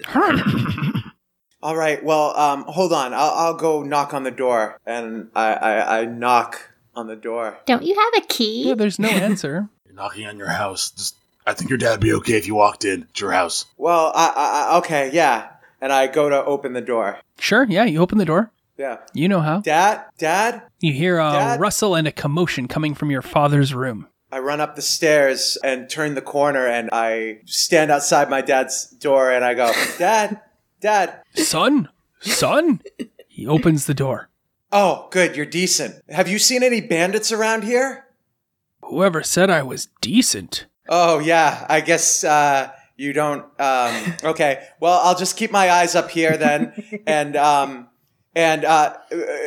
All 1.61 1.75
right. 1.75 2.03
Well, 2.03 2.37
um, 2.37 2.63
hold 2.63 2.93
on. 2.93 3.13
I'll, 3.13 3.31
I'll 3.31 3.53
go 3.55 3.83
knock 3.83 4.13
on 4.13 4.23
the 4.23 4.31
door, 4.31 4.79
and 4.85 5.29
I, 5.35 5.53
I, 5.53 5.99
I 5.99 6.05
knock 6.05 6.71
on 6.95 7.07
the 7.07 7.15
door. 7.15 7.57
Don't 7.65 7.83
you 7.83 7.95
have 7.95 8.23
a 8.23 8.27
key? 8.27 8.67
Yeah, 8.67 8.75
there's 8.75 8.99
no 8.99 9.09
answer. 9.09 9.69
You're 9.85 9.95
knocking 9.95 10.27
on 10.27 10.37
your 10.37 10.49
house. 10.49 10.91
Just, 10.91 11.15
I 11.45 11.53
think 11.53 11.69
your 11.69 11.77
dad'd 11.77 12.01
be 12.01 12.13
okay 12.13 12.37
if 12.37 12.47
you 12.47 12.55
walked 12.55 12.85
in. 12.85 13.03
It's 13.09 13.21
your 13.21 13.31
house. 13.31 13.65
Well, 13.77 14.11
I, 14.13 14.27
I, 14.35 14.73
I 14.73 14.77
okay, 14.79 15.09
yeah. 15.13 15.49
And 15.81 15.93
I 15.93 16.07
go 16.07 16.29
to 16.29 16.43
open 16.43 16.73
the 16.73 16.81
door. 16.81 17.19
Sure, 17.39 17.63
yeah, 17.63 17.85
you 17.85 17.99
open 18.01 18.17
the 18.17 18.25
door. 18.25 18.51
Yeah. 18.77 18.97
You 19.13 19.27
know 19.27 19.41
how. 19.41 19.61
Dad, 19.61 20.05
Dad. 20.17 20.63
You 20.79 20.93
hear 20.93 21.17
a 21.17 21.31
Dad? 21.31 21.59
rustle 21.59 21.95
and 21.95 22.07
a 22.07 22.11
commotion 22.11 22.67
coming 22.67 22.93
from 22.93 23.09
your 23.09 23.21
father's 23.21 23.73
room. 23.73 24.07
I 24.31 24.39
run 24.39 24.59
up 24.59 24.75
the 24.75 24.81
stairs 24.81 25.57
and 25.63 25.89
turn 25.89 26.13
the 26.13 26.21
corner, 26.21 26.67
and 26.67 26.89
I 26.91 27.39
stand 27.45 27.91
outside 27.91 28.29
my 28.29 28.41
dad's 28.41 28.87
door, 28.87 29.31
and 29.31 29.43
I 29.45 29.53
go, 29.53 29.71
Dad, 29.97 30.41
Dad. 30.79 31.21
Son? 31.35 31.89
Son? 32.21 32.81
he 33.27 33.47
opens 33.47 33.85
the 33.85 33.93
door. 33.93 34.29
Oh, 34.71 35.07
good. 35.11 35.35
You're 35.35 35.45
decent. 35.45 36.03
Have 36.09 36.27
you 36.27 36.39
seen 36.39 36.63
any 36.63 36.81
bandits 36.81 37.31
around 37.31 37.63
here? 37.63 38.05
Whoever 38.83 39.23
said 39.23 39.49
I 39.49 39.63
was 39.63 39.89
decent? 40.01 40.65
Oh 40.89 41.19
yeah, 41.19 41.65
I 41.69 41.81
guess 41.81 42.23
uh, 42.23 42.71
you 42.95 43.13
don't. 43.13 43.43
Um, 43.59 44.13
okay, 44.23 44.65
well 44.79 44.99
I'll 45.03 45.17
just 45.17 45.37
keep 45.37 45.51
my 45.51 45.69
eyes 45.69 45.95
up 45.95 46.09
here 46.09 46.37
then, 46.37 47.01
and 47.07 47.35
um, 47.35 47.89
and 48.35 48.63
uh, 48.63 48.97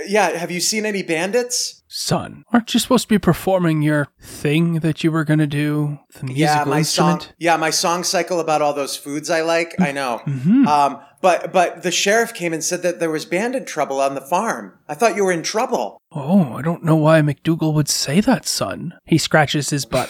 yeah, 0.06 0.30
have 0.30 0.50
you 0.50 0.60
seen 0.60 0.84
any 0.84 1.02
bandits? 1.02 1.82
Son, 1.88 2.44
aren't 2.52 2.72
you 2.72 2.78
supposed 2.78 3.04
to 3.04 3.08
be 3.08 3.18
performing 3.18 3.82
your 3.82 4.08
thing 4.20 4.74
that 4.80 5.02
you 5.02 5.10
were 5.10 5.24
going 5.24 5.40
to 5.40 5.46
do? 5.46 5.98
The 6.14 6.26
musical 6.26 6.36
yeah, 6.36 6.64
my 6.64 6.78
instrument? 6.78 7.22
song. 7.22 7.32
Yeah, 7.38 7.56
my 7.56 7.70
song 7.70 8.04
cycle 8.04 8.38
about 8.40 8.62
all 8.62 8.74
those 8.74 8.96
foods 8.96 9.28
I 9.28 9.40
like. 9.40 9.74
I 9.80 9.90
know. 9.90 10.20
Mm-hmm. 10.24 10.68
Um, 10.68 11.00
but 11.20 11.52
but 11.52 11.82
the 11.82 11.90
sheriff 11.90 12.32
came 12.34 12.52
and 12.52 12.62
said 12.64 12.82
that 12.82 13.00
there 13.00 13.10
was 13.10 13.24
bandit 13.24 13.66
trouble 13.66 14.00
on 14.00 14.14
the 14.14 14.20
farm. 14.20 14.78
I 14.88 14.94
thought 14.94 15.16
you 15.16 15.24
were 15.24 15.32
in 15.32 15.42
trouble. 15.42 16.00
Oh, 16.12 16.54
I 16.54 16.62
don't 16.62 16.84
know 16.84 16.96
why 16.96 17.20
McDougal 17.20 17.74
would 17.74 17.88
say 17.88 18.20
that, 18.20 18.46
son. 18.46 18.94
He 19.04 19.18
scratches 19.18 19.70
his 19.70 19.84
butt. 19.84 20.08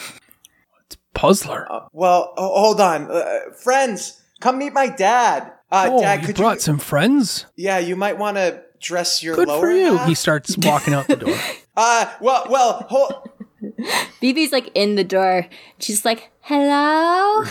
It's 0.85 0.97
Puzzler. 1.13 1.67
Uh, 1.71 1.87
well, 1.93 2.33
oh, 2.37 2.61
hold 2.61 2.81
on, 2.81 3.09
uh, 3.11 3.39
friends, 3.61 4.21
come 4.39 4.57
meet 4.57 4.73
my 4.73 4.87
dad. 4.87 5.51
Uh, 5.71 5.89
oh, 5.91 6.01
dad, 6.01 6.21
you 6.21 6.27
could 6.27 6.35
brought 6.35 6.55
you? 6.55 6.61
some 6.61 6.79
friends? 6.79 7.45
Yeah, 7.55 7.79
you 7.79 7.95
might 7.95 8.17
want 8.17 8.37
to 8.37 8.61
dress 8.81 9.21
your 9.23 9.35
Good 9.35 9.47
lower 9.47 9.61
for 9.61 9.71
you. 9.71 9.95
half. 9.97 10.07
He 10.07 10.15
starts 10.15 10.57
walking 10.57 10.93
out 10.93 11.07
the 11.07 11.15
door. 11.15 11.35
Uh, 11.77 12.05
well, 12.19 12.45
well, 12.49 12.85
hold. 12.89 13.29
Phoebe's 14.19 14.51
like 14.51 14.69
in 14.75 14.95
the 14.95 15.05
door. 15.05 15.47
She's 15.79 16.03
like, 16.03 16.29
hello? 16.41 17.45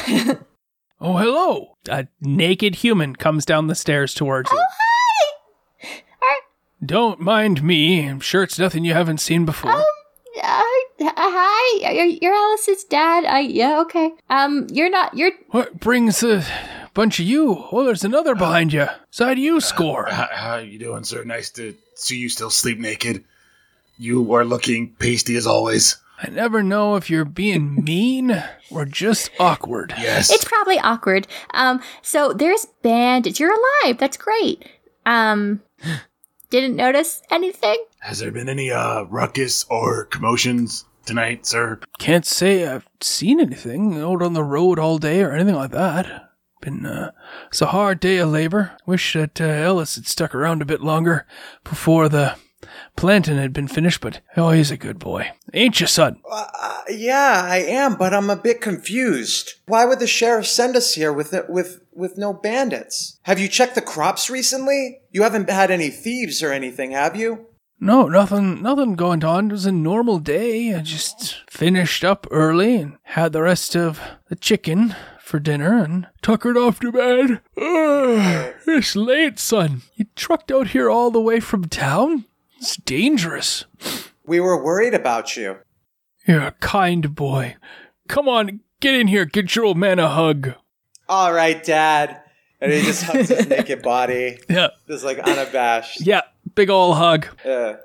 Oh, 1.01 1.17
hello. 1.17 1.79
A 1.89 2.09
naked 2.21 2.77
human 2.77 3.17
comes 3.17 3.47
down 3.47 3.69
the 3.69 3.75
stairs 3.75 4.13
towards 4.13 4.51
you. 4.51 4.59
Oh, 4.59 4.67
hi! 5.83 6.03
Uh, 6.23 6.35
Don't 6.85 7.21
mind 7.21 7.63
me. 7.63 8.07
I'm 8.07 8.21
sure 8.21 8.43
it's 8.43 8.59
nothing 8.59 8.85
you 8.85 8.93
haven't 8.93 9.19
seen 9.19 9.47
before. 9.47 9.73
Uh, 9.73 9.83
hi, 11.03 11.93
you're, 11.93 12.05
you're 12.05 12.35
Ellis's 12.35 12.85
dad. 12.85 13.25
I 13.25 13.41
yeah, 13.41 13.81
okay. 13.81 14.13
Um, 14.29 14.67
you're 14.71 14.91
not. 14.91 15.17
You're 15.17 15.33
What 15.51 15.81
brings 15.81 16.23
a 16.23 16.45
bunch 16.93 17.19
of 17.19 17.27
you? 17.27 17.67
Oh, 17.73 17.85
there's 17.85 18.05
another 18.05 18.35
behind 18.35 18.73
you. 18.73 18.87
Side 19.11 19.39
you 19.39 19.61
score. 19.61 20.07
How, 20.07 20.29
how 20.31 20.57
you 20.57 20.79
doing, 20.79 21.05
sir? 21.05 21.25
Nice 21.25 21.51
to 21.53 21.75
see 21.95 22.19
you 22.19 22.29
still 22.29 22.51
sleep 22.51 22.79
naked. 22.79 23.25
You 23.99 24.35
are 24.35 24.45
looking 24.45 24.95
pasty 24.99 25.37
as 25.37 25.47
always. 25.47 25.97
I 26.23 26.29
never 26.29 26.63
know 26.63 26.97
if 26.97 27.09
you're 27.09 27.25
being 27.25 27.75
mean 27.85 28.43
or 28.71 28.85
just 28.85 29.31
awkward. 29.39 29.95
Yes. 29.99 30.31
It's 30.31 30.45
probably 30.45 30.79
awkward. 30.79 31.27
Um, 31.55 31.81
so 32.03 32.33
there's 32.33 32.67
bandits. 32.83 33.41
You're 33.41 33.55
alive. 33.55 33.99
That's 33.99 34.17
great. 34.17 34.65
Um, 35.07 35.63
didn't 36.51 36.77
notice 36.77 37.23
anything. 37.31 37.83
Has 38.01 38.19
there 38.19 38.31
been 38.31 38.49
any 38.49 38.71
uh 38.71 39.05
ruckus 39.05 39.65
or 39.71 40.07
commotions 40.07 40.85
tonight, 41.07 41.47
sir? 41.47 41.81
Can't 41.99 42.27
say 42.27 42.67
I've 42.67 42.87
seen 43.01 43.41
anything 43.41 44.01
out 44.01 44.23
on 44.23 44.33
the 44.33 44.45
road 44.45 44.79
all 44.79 44.99
day 44.99 45.23
or 45.23 45.33
anything 45.33 45.55
like 45.55 45.71
that. 45.73 46.31
Been 46.61 46.85
uh, 46.85 47.13
it's 47.49 47.63
a 47.63 47.67
hard 47.67 48.01
day 48.01 48.19
of 48.19 48.29
labor. 48.31 48.73
Wish 48.85 49.15
that 49.15 49.41
uh, 49.41 49.45
Ellis 49.45 49.95
had 49.95 50.07
stuck 50.07 50.35
around 50.35 50.61
a 50.61 50.67
bit 50.67 50.83
longer 50.83 51.27
before 51.65 52.09
the 52.09 52.37
planting 52.97 53.37
had 53.37 53.53
been 53.53 53.69
finished, 53.69 54.01
but 54.01 54.21
oh, 54.37 54.51
he's 54.51 54.71
a 54.71 54.77
good 54.77 54.99
boy, 54.99 55.31
ain't 55.53 55.81
you, 55.81 55.87
son? 55.87 56.21
Uh, 56.31 56.47
yeah, 56.89 57.43
I 57.45 57.59
am, 57.59 57.97
but 57.97 58.13
I'm 58.15 58.31
a 58.31 58.37
bit 58.37 58.61
confused. 58.61 59.55
Why 59.67 59.85
would 59.85 60.01
the 60.01 60.07
sheriff 60.07 60.47
send 60.47 60.77
us 60.77 60.95
here 60.95 61.13
with 61.13 61.35
with 61.49 61.81
with 61.93 62.19
no 62.19 62.33
bandits? 62.33 63.19
Have 63.23 63.39
you 63.39 63.49
checked 63.49 63.75
the 63.75 63.83
crops 63.83 64.31
recently? 64.31 65.01
You 65.11 65.23
haven't 65.23 65.51
had 65.51 65.71
any 65.71 65.91
thieves 65.91 66.43
or 66.43 66.53
anything, 66.53 66.93
have 66.93 67.17
you? 67.17 67.47
No, 67.83 68.09
nothing, 68.09 68.61
nothing 68.61 68.95
going 68.95 69.25
on. 69.25 69.47
It 69.47 69.53
was 69.53 69.65
a 69.65 69.73
normal 69.73 70.19
day. 70.19 70.75
I 70.75 70.81
just 70.83 71.39
finished 71.49 72.05
up 72.05 72.27
early 72.31 72.77
and 72.77 72.99
had 73.05 73.33
the 73.33 73.41
rest 73.41 73.75
of 73.75 73.99
the 74.29 74.37
chicken 74.37 74.95
for 75.19 75.39
dinner 75.39 75.83
and 75.83 76.07
tuckered 76.21 76.59
off 76.59 76.79
to 76.81 76.93
bed. 76.93 77.41
Ugh, 77.57 78.55
it's 78.67 78.95
late, 78.97 79.39
son. 79.39 79.81
You 79.95 80.07
trucked 80.15 80.53
out 80.53 80.69
here 80.69 80.91
all 80.91 81.11
the 81.11 81.21
way 81.23 81.41
from 81.41 81.69
town? 81.69 82.27
It's 82.61 82.77
dangerous. 82.77 83.65
We 84.27 84.39
were 84.39 84.63
worried 84.63 84.95
about 84.95 85.37
you. 85.37 85.57
You're 86.27 86.43
a 86.43 86.53
kind 86.53 87.15
boy. 87.15 87.57
Come 88.07 88.29
on, 88.29 88.61
get 88.81 88.95
in 88.95 89.09
here. 89.09 89.25
Get 89.25 89.57
your 89.57 89.65
old 89.65 89.79
man 89.79 89.99
a 89.99 90.09
hug. 90.09 90.53
All 91.09 91.33
right, 91.33 91.63
Dad. 91.65 92.21
And 92.61 92.71
he 92.71 92.83
just 92.83 93.05
hugs 93.05 93.31
his 93.31 93.49
naked 93.49 93.81
body, 93.81 94.39
Yeah, 94.49 94.69
just 94.87 95.03
like 95.03 95.19
unabashed. 95.19 96.01
yeah, 96.07 96.21
big 96.55 96.69
ol' 96.69 96.93
hug. 96.93 97.27
Uh, 97.43 97.77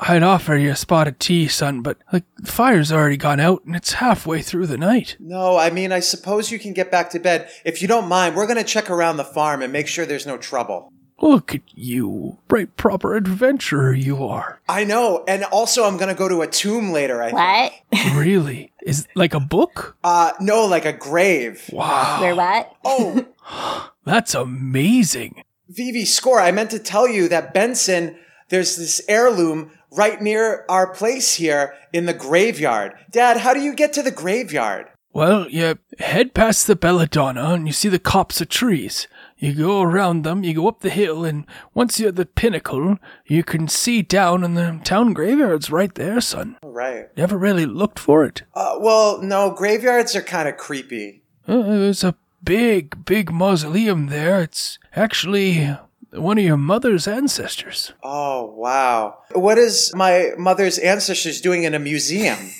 I'd 0.00 0.24
offer 0.24 0.56
you 0.56 0.72
a 0.72 0.76
spot 0.76 1.06
of 1.06 1.16
tea, 1.20 1.46
son, 1.46 1.80
but 1.80 1.98
like 2.12 2.24
the 2.36 2.50
fire's 2.50 2.90
already 2.90 3.16
gone 3.16 3.38
out 3.38 3.64
and 3.64 3.76
it's 3.76 3.92
halfway 3.92 4.42
through 4.42 4.66
the 4.66 4.76
night. 4.76 5.16
no, 5.20 5.56
I 5.56 5.70
mean, 5.70 5.92
I 5.92 6.00
suppose 6.00 6.50
you 6.50 6.58
can 6.58 6.72
get 6.72 6.90
back 6.90 7.10
to 7.10 7.20
bed. 7.20 7.48
If 7.64 7.80
you 7.80 7.86
don't 7.86 8.08
mind, 8.08 8.34
we're 8.34 8.46
going 8.48 8.56
to 8.58 8.64
check 8.64 8.90
around 8.90 9.16
the 9.18 9.24
farm 9.24 9.62
and 9.62 9.72
make 9.72 9.86
sure 9.86 10.04
there's 10.04 10.26
no 10.26 10.36
trouble. 10.36 10.92
Look 11.20 11.54
at 11.54 11.62
you. 11.74 12.38
Right 12.48 12.74
proper 12.76 13.14
adventurer 13.14 13.92
you 13.92 14.24
are. 14.24 14.60
I 14.68 14.84
know. 14.84 15.24
And 15.28 15.44
also, 15.44 15.84
I'm 15.84 15.96
going 15.96 16.08
to 16.08 16.14
go 16.14 16.28
to 16.28 16.42
a 16.42 16.46
tomb 16.46 16.92
later, 16.92 17.22
I 17.22 17.70
think. 17.70 17.84
What? 17.90 18.14
really? 18.16 18.72
Is 18.82 19.06
like 19.14 19.34
a 19.34 19.40
book? 19.40 19.96
Uh, 20.02 20.32
no, 20.40 20.66
like 20.66 20.86
a 20.86 20.92
grave. 20.92 21.68
Wow. 21.72 22.20
Where 22.20 22.34
what? 22.34 22.74
Oh, 22.84 23.26
That's 24.04 24.34
amazing. 24.34 25.42
Vivi 25.68 26.04
Score, 26.04 26.40
I 26.40 26.50
meant 26.50 26.70
to 26.70 26.78
tell 26.78 27.08
you 27.08 27.28
that 27.28 27.54
Benson, 27.54 28.16
there's 28.48 28.76
this 28.76 29.00
heirloom 29.08 29.70
right 29.92 30.20
near 30.20 30.64
our 30.68 30.92
place 30.92 31.34
here 31.34 31.74
in 31.92 32.06
the 32.06 32.14
graveyard. 32.14 32.94
Dad, 33.10 33.36
how 33.36 33.54
do 33.54 33.60
you 33.60 33.74
get 33.74 33.92
to 33.94 34.02
the 34.02 34.10
graveyard? 34.10 34.86
Well, 35.12 35.48
you 35.48 35.76
head 35.98 36.34
past 36.34 36.66
the 36.66 36.76
belladonna 36.76 37.52
and 37.54 37.66
you 37.66 37.72
see 37.72 37.88
the 37.88 37.98
copse 37.98 38.40
of 38.40 38.48
trees. 38.48 39.08
You 39.38 39.54
go 39.54 39.82
around 39.82 40.22
them, 40.22 40.44
you 40.44 40.54
go 40.54 40.68
up 40.68 40.80
the 40.80 40.90
hill, 40.90 41.24
and 41.24 41.46
once 41.72 41.98
you're 41.98 42.10
at 42.10 42.16
the 42.16 42.26
pinnacle, 42.26 42.98
you 43.26 43.42
can 43.42 43.68
see 43.68 44.02
down, 44.02 44.44
in 44.44 44.54
the 44.54 44.80
town 44.84 45.14
graveyard's 45.14 45.70
right 45.70 45.94
there, 45.94 46.20
son. 46.20 46.58
Right. 46.62 47.08
Never 47.16 47.38
really 47.38 47.64
looked 47.64 47.98
for 47.98 48.24
it. 48.24 48.42
Uh, 48.54 48.76
well, 48.78 49.20
no, 49.22 49.50
graveyards 49.50 50.14
are 50.14 50.22
kind 50.22 50.48
of 50.48 50.58
creepy. 50.58 51.22
Uh, 51.48 51.62
there's 51.62 52.04
a 52.04 52.14
big, 52.44 53.04
big 53.04 53.32
mausoleum 53.32 54.08
there. 54.08 54.42
It's 54.42 54.78
actually 54.94 55.74
one 56.12 56.38
of 56.38 56.44
your 56.44 56.58
mother's 56.58 57.08
ancestors. 57.08 57.92
Oh, 58.02 58.44
wow. 58.56 59.18
What 59.32 59.58
is 59.58 59.92
my 59.94 60.32
mother's 60.36 60.78
ancestors 60.78 61.40
doing 61.40 61.64
in 61.64 61.74
a 61.74 61.78
museum? 61.78 62.50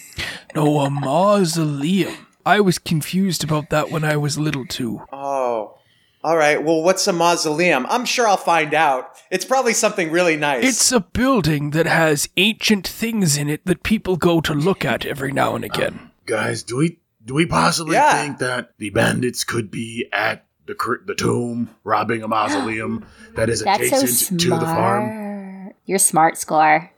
No, 0.54 0.80
a 0.80 0.90
mausoleum. 0.90 2.26
I 2.47 2.61
was 2.61 2.78
confused 2.78 3.44
about 3.44 3.70
that 3.70 3.90
when 3.90 4.04
I 4.04 4.16
was 4.16 4.38
little 4.38 4.66
too. 4.66 5.02
Oh. 5.12 5.76
All 6.23 6.37
right. 6.37 6.62
Well, 6.62 6.82
what's 6.82 7.06
a 7.06 7.12
mausoleum? 7.14 7.87
I'm 7.88 8.04
sure 8.04 8.28
I'll 8.28 8.37
find 8.37 8.75
out. 8.75 9.16
It's 9.30 9.44
probably 9.47 9.73
something 9.73 10.11
really 10.11 10.37
nice. 10.37 10.64
It's 10.64 10.92
a 10.92 11.00
building 11.00 11.70
that 11.70 11.87
has 11.87 12.28
ancient 12.37 12.87
things 12.87 13.38
in 13.38 13.49
it 13.49 13.64
that 13.64 13.82
people 13.82 14.16
go 14.18 14.42
to 14.42 14.52
look 14.52 14.85
at 14.85 15.06
every 15.06 15.32
now 15.32 15.54
and 15.54 15.64
again. 15.64 15.94
Um, 15.94 16.11
guys, 16.26 16.62
do 16.62 16.76
we 16.76 16.99
do 17.25 17.32
we 17.35 17.47
possibly 17.47 17.94
Yeah. 17.94 18.23
think 18.23 18.38
that 18.38 18.73
the 18.78 18.90
bandits 18.90 19.44
could 19.44 19.70
be 19.70 20.09
at 20.12 20.44
the 20.66 20.75
cr- 20.75 21.02
the 21.06 21.14
tomb 21.14 21.70
robbing 21.85 22.23
a 22.23 22.28
mausoleum 22.28 23.06
that 23.37 23.49
is 23.49 23.62
That's 23.62 23.88
so 23.88 23.97
adjacent 23.97 24.40
to 24.42 24.50
the 24.50 24.61
farm? 24.61 25.11
smart. 25.11 25.76
You're 25.87 25.99
smart, 25.99 26.37
Score. 26.37 26.90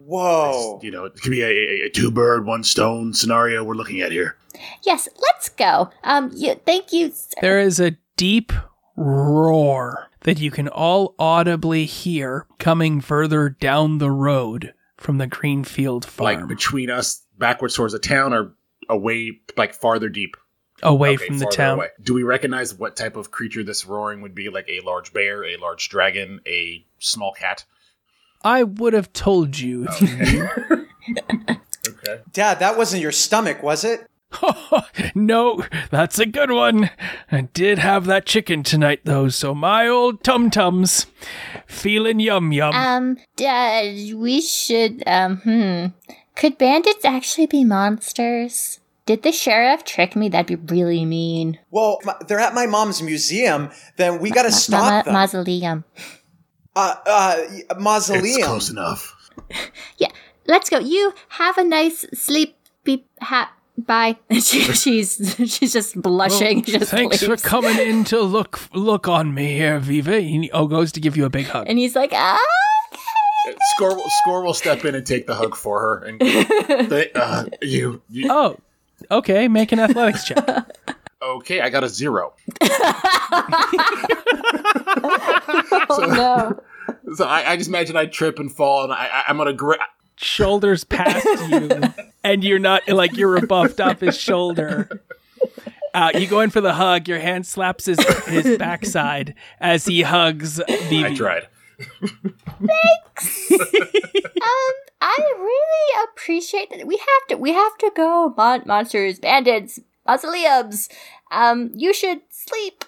Whoa. 0.00 0.78
You 0.82 0.90
know, 0.90 1.04
it 1.06 1.14
could 1.20 1.30
be 1.30 1.42
a, 1.42 1.46
a, 1.48 1.86
a 1.86 1.90
two 1.90 2.10
bird, 2.10 2.44
one 2.46 2.62
stone 2.64 3.12
scenario 3.14 3.64
we're 3.64 3.74
looking 3.74 4.00
at 4.00 4.12
here. 4.12 4.36
Yes, 4.82 5.08
let's 5.20 5.48
go. 5.48 5.90
Um, 6.04 6.30
you, 6.34 6.54
thank 6.66 6.92
you. 6.92 7.10
sir. 7.12 7.34
There 7.40 7.60
is 7.60 7.80
a 7.80 7.96
deep 8.16 8.52
roar 8.96 10.08
that 10.22 10.38
you 10.40 10.50
can 10.50 10.68
all 10.68 11.14
audibly 11.18 11.84
hear 11.84 12.46
coming 12.58 13.00
further 13.00 13.48
down 13.48 13.98
the 13.98 14.10
road 14.10 14.74
from 14.96 15.18
the 15.18 15.26
Greenfield 15.26 16.04
farm. 16.04 16.40
Like 16.40 16.48
between 16.48 16.90
us, 16.90 17.22
backwards 17.38 17.74
towards 17.76 17.92
the 17.92 17.98
town, 18.00 18.32
or 18.34 18.54
away, 18.88 19.40
like 19.56 19.74
farther 19.74 20.08
deep. 20.08 20.36
away 20.82 21.14
Okay, 21.14 21.26
from 21.26 21.38
the 21.38 21.46
town. 21.46 21.76
away. 21.78 21.88
Do 22.02 22.14
we 22.14 22.24
recognize 22.24 22.74
what 22.74 22.96
type 22.96 23.16
of 23.16 23.30
creature 23.30 23.62
this 23.62 23.86
roaring 23.86 24.20
would 24.22 24.34
be? 24.34 24.48
Like 24.48 24.68
a 24.68 24.80
large 24.80 25.12
bear, 25.12 25.44
a 25.44 25.56
large 25.56 25.88
dragon, 25.88 26.40
a 26.46 26.84
small 26.98 27.32
cat? 27.32 27.64
I 28.42 28.62
would 28.64 28.92
have 28.92 29.12
told 29.12 29.58
you 29.58 29.86
if. 29.88 30.78
Okay. 31.88 32.20
Dad, 32.32 32.58
that 32.60 32.76
wasn't 32.76 33.00
your 33.02 33.12
stomach, 33.12 33.62
was 33.62 33.82
it? 33.82 34.06
no, 35.14 35.64
that's 35.90 36.18
a 36.18 36.26
good 36.26 36.50
one. 36.50 36.90
I 37.32 37.42
did 37.42 37.78
have 37.78 38.04
that 38.06 38.26
chicken 38.26 38.62
tonight, 38.62 39.00
though, 39.04 39.28
so 39.28 39.54
my 39.54 39.88
old 39.88 40.22
tum 40.22 40.50
tums 40.50 41.06
feeling 41.66 42.20
yum 42.20 42.52
yum. 42.52 42.74
Um, 42.74 43.16
Dad, 43.36 44.14
we 44.14 44.40
should. 44.40 45.02
Um, 45.06 45.38
hmm. 45.38 45.86
Could 46.36 46.58
bandits 46.58 47.04
actually 47.04 47.46
be 47.46 47.64
monsters? 47.64 48.80
Did 49.06 49.22
the 49.22 49.32
sheriff 49.32 49.84
trick 49.84 50.14
me? 50.14 50.28
That'd 50.28 50.46
be 50.46 50.72
really 50.74 51.04
mean. 51.06 51.58
Well, 51.70 51.98
they're 52.28 52.38
at 52.38 52.54
my 52.54 52.66
mom's 52.66 53.02
museum. 53.02 53.70
Then 53.96 54.20
we 54.20 54.30
got 54.30 54.42
to 54.42 54.50
Ma- 54.50 54.54
stop 54.54 55.04
them. 55.06 55.14
mausoleum. 55.14 55.84
uh, 56.76 56.94
uh, 57.06 57.36
y- 57.50 57.62
It's 57.70 57.80
mausoleum. 57.80 58.42
close 58.42 58.70
enough. 58.70 59.14
Yeah, 59.96 60.08
let's 60.46 60.68
go. 60.68 60.78
You 60.78 61.14
have 61.30 61.56
a 61.56 61.64
nice 61.64 62.04
sleep. 62.12 62.54
Be 62.84 63.04
ha- 63.20 63.50
Bye. 63.78 64.16
she, 64.32 64.60
she's 64.72 65.34
she's 65.46 65.72
just 65.72 66.00
blushing. 66.02 66.58
Well, 66.58 66.78
just 66.78 66.90
thanks 66.90 67.22
for 67.22 67.36
coming 67.36 67.78
in 67.78 68.04
to 68.04 68.20
look 68.22 68.60
look 68.74 69.06
on 69.06 69.32
me 69.32 69.54
here, 69.54 69.78
Vivi. 69.78 70.22
He 70.28 70.50
oh, 70.52 70.66
goes 70.66 70.90
to 70.92 71.00
give 71.00 71.16
you 71.16 71.24
a 71.24 71.30
big 71.30 71.46
hug. 71.46 71.66
And 71.68 71.78
he's 71.78 71.94
like, 71.94 72.10
ah. 72.12 72.42
Score, 73.76 73.94
will- 73.94 74.10
Score 74.22 74.42
will 74.42 74.52
step 74.52 74.84
in 74.84 74.94
and 74.94 75.06
take 75.06 75.26
the 75.26 75.34
hug 75.34 75.54
for 75.54 75.80
her. 75.80 76.04
And 76.04 76.20
they, 76.90 77.10
uh, 77.14 77.46
you, 77.62 78.02
you, 78.10 78.26
Oh, 78.30 78.58
okay. 79.10 79.48
Make 79.48 79.72
an 79.72 79.78
athletics 79.78 80.24
check. 80.26 80.46
okay? 81.22 81.60
I 81.60 81.70
got 81.70 81.84
a 81.84 81.88
zero. 81.88 82.34
Oh 85.90 86.06
no. 86.06 86.60
So 87.14 87.24
I, 87.24 87.52
I 87.52 87.56
just 87.56 87.68
imagine 87.68 87.96
I 87.96 88.06
trip 88.06 88.38
and 88.38 88.50
fall, 88.52 88.84
and 88.84 88.92
I, 88.92 89.06
I, 89.06 89.24
I'm 89.28 89.36
gonna 89.38 89.52
gra- 89.52 89.78
Shoulders 90.16 90.84
past 90.84 91.24
you, 91.48 91.68
and 92.24 92.44
you're 92.44 92.58
not 92.58 92.88
like 92.88 93.16
you're 93.16 93.30
rebuffed 93.30 93.80
off 93.80 94.00
his 94.00 94.18
shoulder. 94.18 95.02
Uh, 95.94 96.10
you 96.14 96.26
go 96.26 96.40
in 96.40 96.50
for 96.50 96.60
the 96.60 96.74
hug. 96.74 97.08
Your 97.08 97.18
hand 97.18 97.46
slaps 97.46 97.86
his 97.86 97.98
his 98.26 98.58
backside 98.58 99.34
as 99.60 99.86
he 99.86 100.02
hugs 100.02 100.60
Vivi. 100.68 101.04
I 101.04 101.14
tried. 101.14 101.48
Thanks. 102.00 103.50
um, 103.52 104.74
I 105.00 105.16
really 105.38 106.04
appreciate 106.10 106.70
that. 106.70 106.86
We 106.86 106.96
have 106.96 107.28
to. 107.28 107.36
We 107.36 107.52
have 107.52 107.78
to 107.78 107.92
go. 107.94 108.34
Mon- 108.36 108.62
monsters, 108.66 109.18
bandits, 109.18 109.80
mausoleums. 110.06 110.88
Um, 111.30 111.70
you 111.74 111.92
should 111.94 112.20
sleep. 112.30 112.84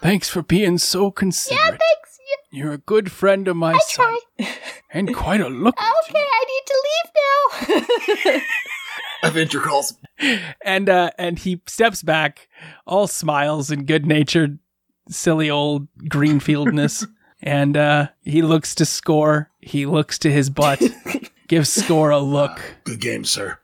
Thanks 0.00 0.28
for 0.28 0.42
being 0.42 0.78
so 0.78 1.10
considerate. 1.10 1.60
Yeah, 1.60 1.70
thanks. 1.70 2.11
Yeah, 2.52 2.58
You're 2.64 2.72
a 2.72 2.78
good 2.78 3.10
friend 3.12 3.48
of 3.48 3.56
my 3.56 3.72
I 3.72 3.78
son, 3.86 4.18
try. 4.38 4.54
and 4.92 5.14
quite 5.14 5.40
a 5.40 5.48
look. 5.48 5.74
Okay, 5.76 6.18
I 6.18 6.44
need 6.48 6.66
to 6.66 6.82
leave 6.84 8.34
now. 8.34 8.40
Adventure 9.28 9.60
calls. 9.60 9.94
and 10.64 10.88
uh 10.88 11.10
and 11.18 11.38
he 11.38 11.60
steps 11.66 12.02
back 12.02 12.48
all 12.86 13.06
smiles 13.06 13.70
and 13.70 13.86
good 13.86 14.04
natured 14.06 14.58
silly 15.08 15.48
old 15.48 15.86
greenfieldness 16.08 17.06
and 17.42 17.76
uh 17.76 18.08
he 18.22 18.42
looks 18.42 18.74
to 18.74 18.84
score 18.84 19.50
he 19.60 19.86
looks 19.86 20.18
to 20.18 20.30
his 20.30 20.50
butt 20.50 20.82
gives 21.48 21.68
score 21.72 22.10
a 22.10 22.18
look 22.18 22.60
Good 22.84 23.00
game, 23.00 23.24
sir. 23.24 23.58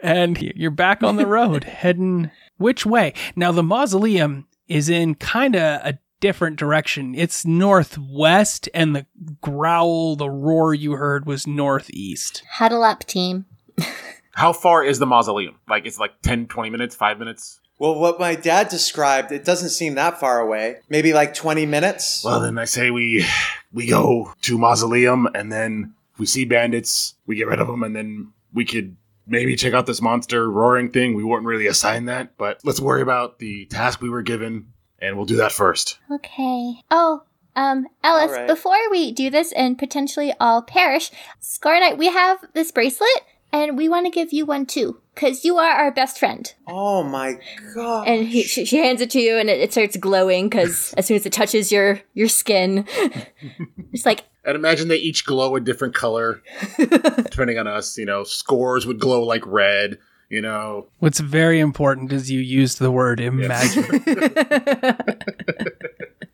and 0.00 0.40
you're 0.40 0.70
back 0.70 1.02
on 1.02 1.16
the 1.16 1.26
road 1.26 1.64
heading 1.64 2.30
which 2.58 2.84
way 2.84 3.12
now 3.34 3.50
the 3.50 3.62
mausoleum 3.62 4.46
is 4.66 4.88
in 4.88 5.14
kind 5.14 5.56
of 5.56 5.80
a 5.84 5.98
different 6.20 6.58
direction 6.58 7.14
it's 7.14 7.46
northwest 7.46 8.68
and 8.74 8.94
the 8.94 9.06
growl 9.40 10.16
the 10.16 10.28
roar 10.28 10.74
you 10.74 10.92
heard 10.92 11.24
was 11.26 11.46
northeast 11.46 12.42
Huddle 12.58 12.82
up, 12.82 13.04
team. 13.04 13.46
How 14.32 14.52
far 14.52 14.84
is 14.84 14.98
the 14.98 15.06
mausoleum? 15.06 15.56
Like 15.68 15.86
it's 15.86 15.98
like 15.98 16.20
10, 16.22 16.46
20 16.46 16.70
minutes, 16.70 16.94
five 16.94 17.18
minutes. 17.18 17.60
Well, 17.78 17.98
what 17.98 18.18
my 18.18 18.34
dad 18.34 18.68
described, 18.68 19.30
it 19.30 19.44
doesn't 19.44 19.70
seem 19.70 19.94
that 19.94 20.18
far 20.18 20.40
away. 20.40 20.78
Maybe 20.88 21.12
like 21.12 21.34
20 21.34 21.66
minutes. 21.66 22.24
Well, 22.24 22.40
then 22.40 22.58
I 22.58 22.64
say 22.64 22.90
we 22.90 23.24
we 23.72 23.86
go 23.86 24.32
to 24.42 24.58
mausoleum, 24.58 25.28
and 25.34 25.52
then 25.52 25.94
we 26.18 26.26
see 26.26 26.44
bandits, 26.44 27.14
we 27.26 27.36
get 27.36 27.46
rid 27.46 27.60
of 27.60 27.68
them, 27.68 27.84
and 27.84 27.94
then 27.94 28.32
we 28.52 28.64
could 28.64 28.96
maybe 29.28 29.56
check 29.56 29.74
out 29.74 29.86
this 29.86 30.02
monster 30.02 30.50
roaring 30.50 30.90
thing. 30.90 31.14
We 31.14 31.24
weren't 31.24 31.44
really 31.44 31.66
assigned 31.66 32.08
that, 32.08 32.36
but 32.36 32.60
let's 32.64 32.80
worry 32.80 33.02
about 33.02 33.38
the 33.38 33.66
task 33.66 34.00
we 34.00 34.10
were 34.10 34.22
given, 34.22 34.72
and 34.98 35.16
we'll 35.16 35.26
do 35.26 35.36
that 35.36 35.52
first. 35.52 35.98
Okay. 36.10 36.82
Oh, 36.90 37.22
um, 37.58 37.88
Ellis, 38.04 38.30
All 38.30 38.36
right. 38.36 38.46
before 38.46 38.90
we 38.90 39.10
do 39.10 39.30
this 39.30 39.52
and 39.52 39.76
potentially 39.76 40.32
all 40.38 40.62
perish, 40.62 41.10
Scar 41.40 41.74
and 41.74 41.84
I, 41.84 41.94
we 41.94 42.06
have 42.06 42.44
this 42.54 42.70
bracelet 42.70 43.08
and 43.52 43.76
we 43.76 43.88
want 43.88 44.06
to 44.06 44.10
give 44.10 44.32
you 44.32 44.46
one 44.46 44.64
too. 44.64 45.00
Because 45.14 45.44
you 45.44 45.56
are 45.58 45.68
our 45.68 45.90
best 45.90 46.20
friend. 46.20 46.54
Oh 46.68 47.02
my 47.02 47.34
god. 47.74 48.06
And 48.06 48.28
he, 48.28 48.44
she, 48.44 48.64
she 48.64 48.76
hands 48.76 49.00
it 49.00 49.10
to 49.10 49.20
you 49.20 49.36
and 49.36 49.50
it, 49.50 49.58
it 49.58 49.72
starts 49.72 49.96
glowing 49.96 50.48
because 50.48 50.94
as 50.96 51.06
soon 51.06 51.16
as 51.16 51.26
it 51.26 51.32
touches 51.32 51.72
your, 51.72 52.00
your 52.14 52.28
skin, 52.28 52.86
it's 53.92 54.06
like, 54.06 54.22
And 54.48 54.56
imagine 54.56 54.88
they 54.88 54.96
each 54.96 55.26
glow 55.26 55.56
a 55.56 55.60
different 55.60 55.94
color, 55.94 56.42
depending 56.78 57.58
on 57.58 57.66
us. 57.66 57.98
You 57.98 58.06
know, 58.06 58.24
scores 58.24 58.86
would 58.86 58.98
glow 58.98 59.22
like 59.22 59.46
red. 59.46 59.98
You 60.30 60.40
know, 60.40 60.86
What's 61.00 61.20
very 61.20 61.60
important 61.60 62.10
is 62.12 62.30
you 62.30 62.40
used 62.40 62.78
the 62.78 62.90
word 62.90 63.20
imagine. 63.20 63.84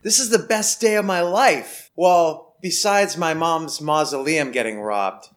This 0.03 0.19
is 0.19 0.29
the 0.29 0.39
best 0.39 0.83
day 0.83 0.97
of 0.97 1.05
my 1.07 1.23
life. 1.23 1.91
Well, 1.97 2.57
besides 2.61 3.17
my 3.17 3.33
mom's 3.33 3.81
mausoleum 3.81 4.53
getting 4.53 4.81
robbed. 4.81 5.29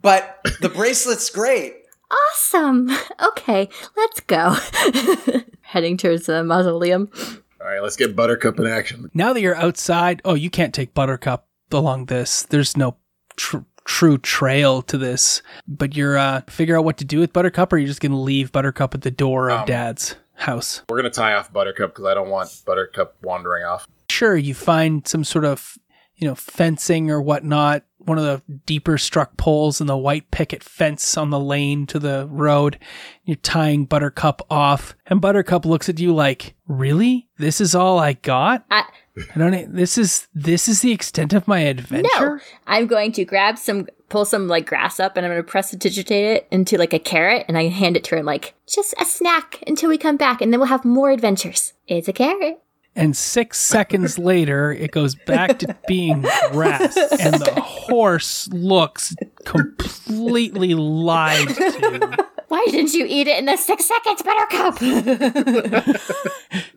But 0.00 0.40
the 0.62 0.70
bracelet's 0.70 1.28
great. 1.28 1.74
awesome. 2.10 2.90
Okay, 3.22 3.68
let's 3.96 4.20
go. 4.20 4.56
Heading 5.60 5.98
towards 5.98 6.24
the 6.24 6.42
mausoleum. 6.42 7.10
All 7.60 7.66
right, 7.66 7.82
let's 7.82 7.96
get 7.96 8.16
Buttercup 8.16 8.58
in 8.58 8.66
action. 8.66 9.10
Now 9.12 9.34
that 9.34 9.42
you're 9.42 9.56
outside, 9.56 10.22
oh, 10.24 10.34
you 10.34 10.48
can't 10.48 10.72
take 10.74 10.94
Buttercup 10.94 11.46
along 11.72 12.06
this. 12.06 12.42
There's 12.44 12.76
no 12.76 12.96
tr- 13.36 13.58
true 13.84 14.18
trail 14.18 14.82
to 14.82 14.98
this. 14.98 15.42
But 15.66 15.94
you're 15.96 16.16
uh, 16.16 16.42
figure 16.48 16.78
out 16.78 16.84
what 16.84 16.96
to 16.98 17.04
do 17.04 17.20
with 17.20 17.32
Buttercup, 17.32 17.72
or 17.72 17.78
you're 17.78 17.86
just 17.88 18.00
gonna 18.00 18.20
leave 18.20 18.52
Buttercup 18.52 18.94
at 18.94 19.02
the 19.02 19.10
door 19.10 19.50
of 19.50 19.60
Um, 19.60 19.66
Dad's 19.66 20.16
house. 20.34 20.82
We're 20.88 20.96
gonna 20.96 21.10
tie 21.10 21.34
off 21.34 21.52
Buttercup 21.52 21.90
because 21.92 22.04
I 22.06 22.14
don't 22.14 22.28
want 22.30 22.50
Buttercup 22.66 23.16
wandering 23.22 23.64
off. 23.64 23.86
Sure, 24.10 24.36
you 24.36 24.54
find 24.54 25.06
some 25.06 25.24
sort 25.24 25.44
of 25.44 25.76
you 26.16 26.28
know 26.28 26.34
fencing 26.34 27.10
or 27.10 27.20
whatnot. 27.20 27.84
One 28.04 28.18
of 28.18 28.24
the 28.24 28.42
deeper 28.66 28.98
struck 28.98 29.36
poles 29.36 29.80
in 29.80 29.86
the 29.86 29.96
white 29.96 30.30
picket 30.30 30.62
fence 30.62 31.16
on 31.16 31.30
the 31.30 31.40
lane 31.40 31.86
to 31.86 31.98
the 31.98 32.26
road. 32.30 32.78
You're 33.24 33.36
tying 33.36 33.86
Buttercup 33.86 34.42
off, 34.50 34.94
and 35.06 35.20
Buttercup 35.20 35.64
looks 35.64 35.88
at 35.88 35.98
you 35.98 36.14
like, 36.14 36.54
"Really? 36.66 37.28
This 37.38 37.60
is 37.60 37.74
all 37.74 37.98
I 37.98 38.14
got? 38.14 38.64
I, 38.70 38.84
I 39.34 39.38
don't. 39.38 39.74
This 39.74 39.96
is 39.96 40.28
this 40.34 40.68
is 40.68 40.80
the 40.80 40.92
extent 40.92 41.32
of 41.32 41.48
my 41.48 41.60
adventure." 41.60 42.36
no, 42.36 42.38
I'm 42.66 42.86
going 42.86 43.12
to 43.12 43.24
grab 43.24 43.58
some, 43.58 43.86
pull 44.08 44.24
some 44.24 44.48
like 44.48 44.66
grass 44.66 45.00
up, 45.00 45.16
and 45.16 45.24
I'm 45.24 45.32
going 45.32 45.42
to 45.42 45.50
prestidigitate 45.50 46.24
it 46.24 46.48
into 46.50 46.76
like 46.76 46.92
a 46.92 46.98
carrot, 46.98 47.46
and 47.48 47.56
I 47.56 47.68
hand 47.68 47.96
it 47.96 48.04
to 48.04 48.10
her 48.12 48.16
and 48.18 48.26
like 48.26 48.54
just 48.66 48.94
a 49.00 49.04
snack 49.04 49.62
until 49.66 49.88
we 49.88 49.98
come 49.98 50.16
back, 50.16 50.42
and 50.42 50.52
then 50.52 50.60
we'll 50.60 50.68
have 50.68 50.84
more 50.84 51.10
adventures. 51.10 51.72
It's 51.86 52.08
a 52.08 52.12
carrot. 52.12 52.60
And 52.96 53.16
six 53.16 53.58
seconds 53.58 54.18
later, 54.20 54.72
it 54.72 54.92
goes 54.92 55.16
back 55.16 55.58
to 55.60 55.76
being 55.88 56.22
grass, 56.52 56.96
and 57.20 57.34
the 57.34 57.64
horse 57.86 58.48
looks 58.48 59.14
completely 59.44 60.74
lied 60.74 61.48
to. 61.48 62.26
Why 62.48 62.66
didn't 62.70 62.92
you 62.92 63.06
eat 63.08 63.26
it 63.26 63.38
in 63.38 63.46
the 63.46 63.56
six 63.56 63.84
seconds, 63.86 64.22
Buttercup? 64.22 64.78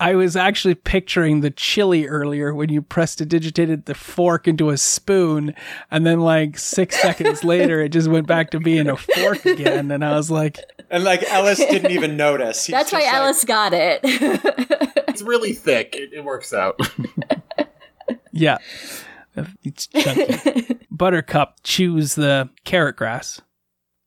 I 0.00 0.14
was 0.16 0.36
actually 0.36 0.74
picturing 0.74 1.40
the 1.42 1.50
chili 1.50 2.06
earlier 2.08 2.52
when 2.52 2.70
you 2.70 2.82
prestidigitated 2.82 3.84
the 3.86 3.94
fork 3.94 4.48
into 4.48 4.70
a 4.70 4.76
spoon, 4.76 5.54
and 5.92 6.04
then 6.04 6.20
like 6.20 6.58
six 6.58 7.00
seconds 7.00 7.44
later, 7.44 7.80
it 7.80 7.90
just 7.90 8.08
went 8.08 8.26
back 8.26 8.50
to 8.50 8.60
being 8.60 8.88
a 8.88 8.96
fork 8.96 9.46
again. 9.46 9.90
And 9.92 10.04
I 10.04 10.16
was 10.16 10.30
like, 10.30 10.58
And 10.90 11.04
like 11.04 11.22
Ellis 11.30 11.58
didn't 11.58 11.92
even 11.92 12.16
notice. 12.16 12.66
He's 12.66 12.74
That's 12.74 12.92
why 12.92 13.00
just 13.00 13.12
like, 13.12 13.20
Alice 13.22 13.44
got 13.44 13.72
it. 13.74 14.00
It's 15.08 15.22
really 15.22 15.52
thick. 15.52 15.94
It, 15.94 16.12
it 16.14 16.24
works 16.24 16.52
out. 16.52 16.80
yeah. 18.32 18.58
It's 19.62 19.86
chunky. 19.86 20.78
Buttercup 20.90 21.56
chews 21.62 22.14
the 22.14 22.50
carrot 22.64 22.96
grass. 22.96 23.40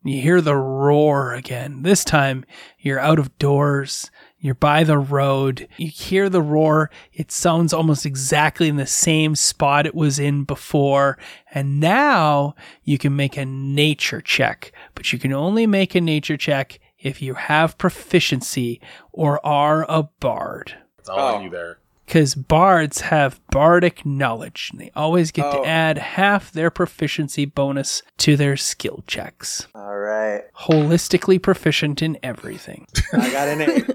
You 0.04 0.22
hear 0.22 0.40
the 0.40 0.56
roar 0.56 1.34
again. 1.34 1.82
This 1.82 2.04
time 2.04 2.46
you're 2.78 3.00
out 3.00 3.18
of 3.18 3.36
doors. 3.40 4.12
You're 4.38 4.54
by 4.54 4.84
the 4.84 5.00
road. 5.00 5.68
You 5.78 5.88
hear 5.88 6.30
the 6.30 6.44
roar. 6.44 6.92
It 7.12 7.32
sounds 7.32 7.74
almost 7.74 8.06
exactly 8.06 8.68
in 8.68 8.76
the 8.76 8.86
same 8.86 9.34
spot 9.34 9.88
it 9.88 9.96
was 9.96 10.20
in 10.20 10.44
before. 10.44 11.18
And 11.52 11.80
now 11.80 12.54
you 12.84 13.00
can 13.00 13.16
make 13.16 13.36
a 13.36 13.46
nature 13.46 14.22
check, 14.22 14.72
but 14.94 15.12
you 15.12 15.18
can 15.18 15.34
only 15.34 15.66
make 15.66 15.96
a 15.96 16.02
nature 16.02 16.38
check 16.38 16.80
if 17.00 17.24
you 17.24 17.34
have 17.34 17.80
proficiency 17.80 18.80
or 19.12 19.44
are 19.44 19.88
a 19.90 20.04
bard. 20.20 20.78
It's 21.00 21.10
all 21.10 21.18
Oh. 21.20 21.36
on 21.38 21.44
you 21.46 21.50
there. 21.50 21.80
Because 22.06 22.36
bards 22.36 23.02
have 23.02 23.40
bardic 23.50 24.06
knowledge, 24.06 24.70
and 24.72 24.80
they 24.80 24.92
always 24.96 25.32
get 25.32 25.46
Oh. 25.46 25.64
to 25.64 25.68
add 25.68 25.98
half 25.98 26.52
their 26.52 26.70
proficiency 26.70 27.46
bonus 27.46 28.04
to 28.20 28.38
their 28.38 28.56
skill 28.58 29.04
checks. 29.08 29.68
All 29.74 29.98
right, 29.98 30.42
Holistically 30.62 31.42
proficient 31.42 32.02
in 32.02 32.18
everything. 32.22 32.86
I 33.14 33.32
got 33.32 33.48
an 33.48 33.62
eight. 33.62 33.92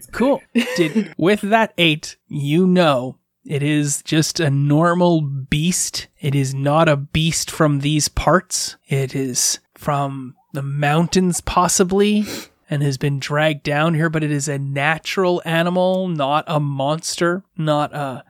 Cool. 0.12 0.40
Did 0.76 1.12
with 1.18 1.40
that 1.42 1.74
eight, 1.76 2.16
you 2.28 2.66
know 2.66 3.18
it 3.44 3.62
is 3.62 4.02
just 4.02 4.38
a 4.40 4.48
normal 4.50 5.20
beast. 5.20 6.06
It 6.20 6.34
is 6.34 6.54
not 6.54 6.88
a 6.88 6.96
beast 6.96 7.50
from 7.50 7.80
these 7.80 8.08
parts. 8.08 8.76
It 8.88 9.14
is 9.14 9.58
from 9.74 10.34
the 10.52 10.62
mountains, 10.62 11.40
possibly, 11.40 12.24
and 12.70 12.82
has 12.82 12.98
been 12.98 13.18
dragged 13.18 13.62
down 13.62 13.94
here, 13.94 14.10
but 14.10 14.22
it 14.22 14.30
is 14.30 14.48
a 14.48 14.58
natural 14.58 15.42
animal, 15.44 16.08
not 16.08 16.44
a 16.46 16.60
monster, 16.60 17.42
not 17.56 17.94
a 17.94 18.24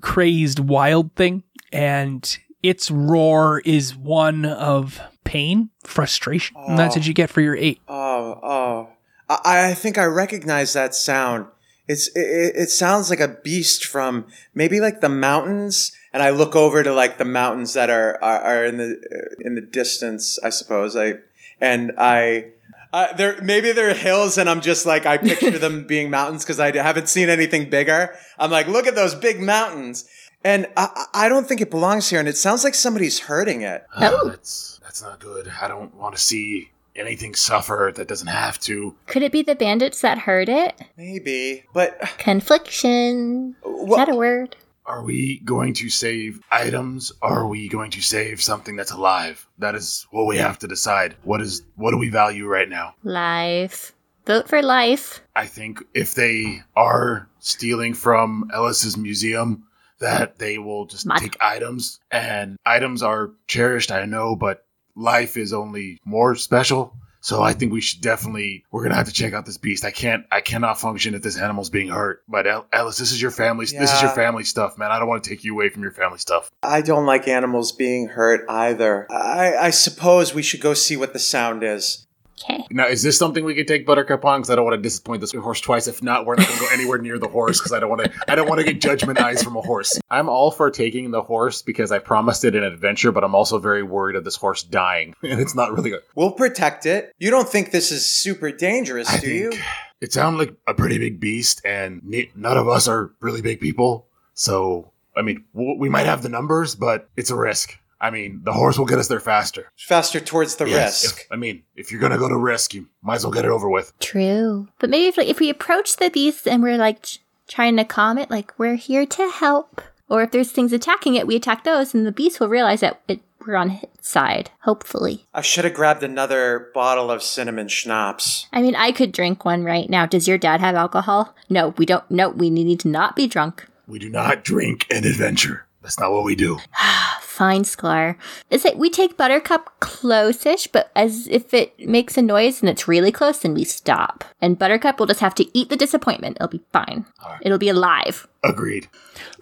crazed 0.00 0.58
wild 0.58 1.14
thing. 1.14 1.42
And 1.72 2.38
its 2.62 2.90
roar 2.90 3.62
is 3.64 3.96
one 3.96 4.44
of 4.44 5.00
pain, 5.24 5.70
frustration. 5.84 6.56
And 6.58 6.78
that's 6.78 6.96
what 6.96 7.04
oh. 7.04 7.08
you 7.08 7.14
get 7.14 7.30
for 7.30 7.40
your 7.40 7.56
eight. 7.56 7.80
Oh, 7.88 8.40
oh. 8.42 8.88
I, 9.28 9.70
I 9.70 9.74
think 9.74 9.96
I 9.96 10.04
recognize 10.04 10.72
that 10.72 10.94
sound. 10.94 11.46
It's 11.86 12.08
it, 12.08 12.54
it 12.56 12.70
sounds 12.70 13.10
like 13.10 13.20
a 13.20 13.36
beast 13.42 13.84
from 13.84 14.26
maybe 14.54 14.78
like 14.78 15.00
the 15.00 15.08
mountains, 15.08 15.92
and 16.12 16.22
I 16.22 16.30
look 16.30 16.54
over 16.54 16.82
to 16.82 16.92
like 16.92 17.18
the 17.18 17.24
mountains 17.24 17.72
that 17.74 17.90
are 17.90 18.16
are, 18.22 18.40
are 18.40 18.64
in 18.64 18.76
the 18.76 19.36
in 19.40 19.56
the 19.56 19.60
distance, 19.60 20.38
I 20.42 20.50
suppose. 20.50 20.96
I 20.96 21.14
and 21.60 21.92
I. 21.98 22.52
Uh, 22.92 23.12
there 23.14 23.40
maybe 23.40 23.72
they're 23.72 23.94
hills 23.94 24.36
and 24.36 24.50
I'm 24.50 24.60
just 24.60 24.84
like 24.84 25.06
I 25.06 25.16
picture 25.16 25.58
them 25.58 25.84
being 25.86 26.10
mountains 26.10 26.44
because 26.44 26.58
I 26.58 26.76
haven't 26.76 27.08
seen 27.08 27.28
anything 27.28 27.70
bigger. 27.70 28.14
I'm 28.38 28.50
like, 28.50 28.66
look 28.66 28.86
at 28.86 28.94
those 28.94 29.14
big 29.14 29.40
mountains, 29.40 30.08
and 30.42 30.66
I, 30.76 30.88
I 31.12 31.26
I 31.26 31.28
don't 31.28 31.46
think 31.46 31.60
it 31.60 31.70
belongs 31.70 32.10
here. 32.10 32.18
And 32.18 32.28
it 32.28 32.36
sounds 32.36 32.64
like 32.64 32.74
somebody's 32.74 33.20
hurting 33.20 33.62
it. 33.62 33.86
Oh, 33.96 34.28
that's 34.28 34.80
that's 34.82 35.02
not 35.02 35.20
good. 35.20 35.50
I 35.60 35.68
don't 35.68 35.94
want 35.94 36.16
to 36.16 36.20
see 36.20 36.70
anything 36.96 37.34
suffer 37.34 37.92
that 37.94 38.08
doesn't 38.08 38.28
have 38.28 38.58
to. 38.60 38.94
Could 39.06 39.22
it 39.22 39.32
be 39.32 39.42
the 39.42 39.54
bandits 39.54 40.00
that 40.00 40.18
heard 40.18 40.48
it? 40.48 40.74
Maybe, 40.96 41.64
but 41.72 42.00
Confliction. 42.18 43.54
Is 43.64 43.96
that 43.96 44.08
a 44.08 44.16
word? 44.16 44.56
Are 44.90 45.04
we 45.04 45.38
going 45.44 45.72
to 45.74 45.88
save 45.88 46.40
items? 46.50 47.12
Are 47.22 47.46
we 47.46 47.68
going 47.68 47.92
to 47.92 48.02
save 48.02 48.42
something 48.42 48.74
that's 48.74 48.90
alive? 48.90 49.46
That 49.56 49.76
is 49.76 50.04
what 50.10 50.26
we 50.26 50.36
have 50.38 50.58
to 50.58 50.66
decide. 50.66 51.14
What 51.22 51.40
is 51.40 51.62
what 51.76 51.92
do 51.92 51.96
we 51.96 52.08
value 52.08 52.48
right 52.48 52.68
now? 52.68 52.96
Life. 53.04 53.92
Vote 54.26 54.48
for 54.48 54.60
life. 54.62 55.20
I 55.36 55.46
think 55.46 55.84
if 55.94 56.14
they 56.14 56.62
are 56.74 57.28
stealing 57.38 57.94
from 57.94 58.50
Ellis's 58.52 58.96
museum, 58.96 59.62
that 60.00 60.40
they 60.40 60.58
will 60.58 60.86
just 60.86 61.06
Mad. 61.06 61.20
take 61.20 61.36
items. 61.40 62.00
And 62.10 62.56
items 62.66 63.00
are 63.00 63.30
cherished, 63.46 63.92
I 63.92 64.06
know, 64.06 64.34
but 64.34 64.66
life 64.96 65.36
is 65.36 65.52
only 65.52 66.00
more 66.04 66.34
special. 66.34 66.96
So 67.20 67.42
I 67.42 67.52
think 67.52 67.72
we 67.72 67.80
should 67.80 68.00
definitely 68.00 68.64
we're 68.70 68.82
gonna 68.82 68.94
have 68.94 69.06
to 69.06 69.12
check 69.12 69.32
out 69.32 69.46
this 69.46 69.58
beast. 69.58 69.84
I 69.84 69.90
can't 69.90 70.24
I 70.30 70.40
cannot 70.40 70.80
function 70.80 71.14
if 71.14 71.22
this 71.22 71.38
animal's 71.38 71.70
being 71.70 71.88
hurt. 71.88 72.22
But 72.28 72.46
Ellis, 72.72 72.96
this 72.96 73.12
is 73.12 73.20
your 73.20 73.30
family 73.30 73.66
this 73.66 73.92
is 73.92 74.02
your 74.02 74.10
family 74.10 74.44
stuff, 74.44 74.78
man. 74.78 74.90
I 74.90 74.98
don't 74.98 75.08
want 75.08 75.22
to 75.24 75.30
take 75.30 75.44
you 75.44 75.54
away 75.54 75.68
from 75.68 75.82
your 75.82 75.92
family 75.92 76.18
stuff. 76.18 76.50
I 76.62 76.80
don't 76.80 77.06
like 77.06 77.28
animals 77.28 77.72
being 77.72 78.08
hurt 78.08 78.44
either. 78.48 79.06
I, 79.10 79.56
I 79.56 79.70
suppose 79.70 80.34
we 80.34 80.42
should 80.42 80.60
go 80.60 80.74
see 80.74 80.96
what 80.96 81.12
the 81.12 81.18
sound 81.18 81.62
is. 81.62 82.06
Okay. 82.42 82.64
Now, 82.70 82.86
is 82.86 83.02
this 83.02 83.18
something 83.18 83.44
we 83.44 83.54
can 83.54 83.66
take 83.66 83.84
Buttercup 83.86 84.24
on? 84.24 84.40
Because 84.40 84.50
I 84.50 84.56
don't 84.56 84.64
want 84.64 84.76
to 84.76 84.82
disappoint 84.82 85.20
this 85.20 85.32
horse 85.32 85.60
twice. 85.60 85.86
If 85.86 86.02
not, 86.02 86.24
we're 86.26 86.36
not 86.36 86.46
going 86.46 86.58
to 86.58 86.64
go 86.64 86.70
anywhere 86.72 86.98
near 86.98 87.18
the 87.18 87.28
horse 87.28 87.58
because 87.58 87.72
I 87.72 87.80
don't 87.80 87.90
want 87.90 88.04
to. 88.04 88.12
I 88.28 88.34
don't 88.34 88.48
want 88.48 88.60
to 88.60 88.64
get 88.64 88.80
judgment 88.80 89.20
eyes 89.20 89.42
from 89.42 89.56
a 89.56 89.60
horse. 89.60 90.00
I'm 90.10 90.28
all 90.28 90.50
for 90.50 90.70
taking 90.70 91.10
the 91.10 91.22
horse 91.22 91.62
because 91.62 91.92
I 91.92 91.98
promised 91.98 92.44
it 92.44 92.54
an 92.54 92.64
adventure, 92.64 93.12
but 93.12 93.24
I'm 93.24 93.34
also 93.34 93.58
very 93.58 93.82
worried 93.82 94.16
of 94.16 94.24
this 94.24 94.36
horse 94.36 94.62
dying, 94.62 95.14
and 95.22 95.40
it's 95.40 95.54
not 95.54 95.72
really. 95.72 95.90
good. 95.90 96.00
We'll 96.14 96.32
protect 96.32 96.86
it. 96.86 97.12
You 97.18 97.30
don't 97.30 97.48
think 97.48 97.70
this 97.72 97.92
is 97.92 98.06
super 98.06 98.50
dangerous, 98.50 99.08
I 99.08 99.18
do 99.18 99.30
you? 99.30 99.52
it 100.00 100.12
sounds 100.12 100.38
like 100.38 100.54
a 100.66 100.74
pretty 100.74 100.98
big 100.98 101.20
beast, 101.20 101.60
and 101.64 102.02
none 102.34 102.56
of 102.56 102.68
us 102.68 102.88
are 102.88 103.12
really 103.20 103.42
big 103.42 103.60
people. 103.60 104.06
So, 104.34 104.92
I 105.16 105.22
mean, 105.22 105.44
we 105.52 105.88
might 105.88 106.06
have 106.06 106.22
the 106.22 106.28
numbers, 106.28 106.74
but 106.74 107.10
it's 107.16 107.30
a 107.30 107.36
risk. 107.36 107.78
I 108.00 108.10
mean, 108.10 108.40
the 108.44 108.52
horse 108.52 108.78
will 108.78 108.86
get 108.86 108.98
us 108.98 109.08
there 109.08 109.20
faster. 109.20 109.70
Faster 109.76 110.20
towards 110.20 110.56
the 110.56 110.66
Yes, 110.66 111.02
risk. 111.04 111.20
if- 111.20 111.26
I 111.30 111.36
mean, 111.36 111.62
if 111.76 111.90
you're 111.92 112.00
gonna 112.00 112.18
go 112.18 112.28
to 112.28 112.36
risk, 112.36 112.72
you 112.74 112.86
might 113.02 113.16
as 113.16 113.24
well 113.24 113.32
get 113.32 113.44
it 113.44 113.50
over 113.50 113.68
with. 113.68 113.92
True. 114.00 114.68
But 114.78 114.90
maybe 114.90 115.06
if, 115.06 115.16
like, 115.18 115.28
if 115.28 115.38
we 115.40 115.50
approach 115.50 115.96
the 115.96 116.08
beast 116.10 116.48
and 116.48 116.62
we're 116.62 116.78
like 116.78 117.02
ch- 117.02 117.20
trying 117.48 117.76
to 117.76 117.84
calm 117.84 118.16
it, 118.18 118.30
like 118.30 118.52
we're 118.58 118.76
here 118.76 119.04
to 119.06 119.30
help. 119.30 119.82
Or 120.08 120.22
if 120.22 120.30
there's 120.32 120.50
things 120.50 120.72
attacking 120.72 121.14
it, 121.14 121.26
we 121.26 121.36
attack 121.36 121.62
those, 121.64 121.94
and 121.94 122.04
the 122.06 122.10
beast 122.12 122.40
will 122.40 122.48
realize 122.48 122.80
that 122.80 123.00
it, 123.06 123.20
we're 123.46 123.54
on 123.54 123.70
its 123.82 124.08
side. 124.08 124.50
Hopefully. 124.62 125.26
I 125.32 125.40
should 125.42 125.64
have 125.64 125.74
grabbed 125.74 126.02
another 126.02 126.70
bottle 126.74 127.10
of 127.12 127.22
cinnamon 127.22 127.68
schnapps. 127.68 128.46
I 128.52 128.60
mean, 128.60 128.74
I 128.74 128.90
could 128.92 129.12
drink 129.12 129.44
one 129.44 129.62
right 129.64 129.88
now. 129.88 130.06
Does 130.06 130.26
your 130.26 130.36
dad 130.38 130.60
have 130.60 130.74
alcohol? 130.74 131.34
No, 131.48 131.68
we 131.76 131.86
don't. 131.86 132.10
No, 132.10 132.30
we 132.30 132.50
need 132.50 132.80
to 132.80 132.88
not 132.88 133.14
be 133.14 133.26
drunk. 133.28 133.66
We 133.86 133.98
do 134.00 134.08
not 134.08 134.42
drink 134.42 134.86
an 134.90 135.04
adventure. 135.04 135.66
That's 135.82 135.98
not 136.00 136.10
what 136.12 136.24
we 136.24 136.34
do. 136.34 136.58
Fine, 137.30 137.62
Sklar. 137.62 138.16
Is 138.50 138.64
it 138.64 138.76
we 138.76 138.90
take 138.90 139.16
Buttercup 139.16 139.78
close-ish, 139.78 140.66
but 140.66 140.90
as 140.96 141.28
if 141.28 141.54
it 141.54 141.78
makes 141.78 142.18
a 142.18 142.22
noise 142.22 142.60
and 142.60 142.68
it's 142.68 142.88
really 142.88 143.12
close, 143.12 143.38
then 143.38 143.54
we 143.54 143.62
stop. 143.62 144.24
And 144.42 144.58
Buttercup 144.58 144.98
will 144.98 145.06
just 145.06 145.20
have 145.20 145.36
to 145.36 145.46
eat 145.56 145.68
the 145.68 145.76
disappointment. 145.76 146.36
It'll 146.36 146.48
be 146.48 146.60
fine. 146.72 147.06
Alright. 147.22 147.40
It'll 147.42 147.56
be 147.56 147.68
alive. 147.68 148.26
Agreed. 148.42 148.88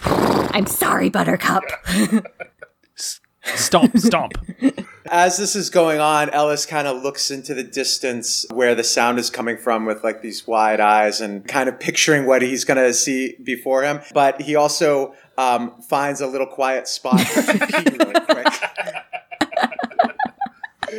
I'm 0.02 0.66
sorry, 0.66 1.08
Buttercup. 1.08 1.64
Stomp, 3.56 3.96
stomp. 3.98 4.32
As 5.10 5.38
this 5.38 5.56
is 5.56 5.70
going 5.70 6.00
on, 6.00 6.28
Ellis 6.30 6.66
kind 6.66 6.86
of 6.86 7.02
looks 7.02 7.30
into 7.30 7.54
the 7.54 7.62
distance 7.62 8.44
where 8.52 8.74
the 8.74 8.84
sound 8.84 9.18
is 9.18 9.30
coming 9.30 9.56
from 9.56 9.86
with 9.86 10.04
like 10.04 10.20
these 10.22 10.46
wide 10.46 10.80
eyes 10.80 11.20
and 11.20 11.46
kind 11.48 11.68
of 11.68 11.80
picturing 11.80 12.26
what 12.26 12.42
he's 12.42 12.64
going 12.64 12.76
to 12.78 12.92
see 12.92 13.36
before 13.42 13.82
him. 13.84 14.00
But 14.12 14.42
he 14.42 14.54
also 14.54 15.14
um, 15.38 15.80
finds 15.82 16.20
a 16.20 16.26
little 16.26 16.46
quiet 16.46 16.86
spot 16.88 17.18
to 17.34 17.42
pee 17.66 17.96
really 17.96 18.20
quick, 18.26 18.48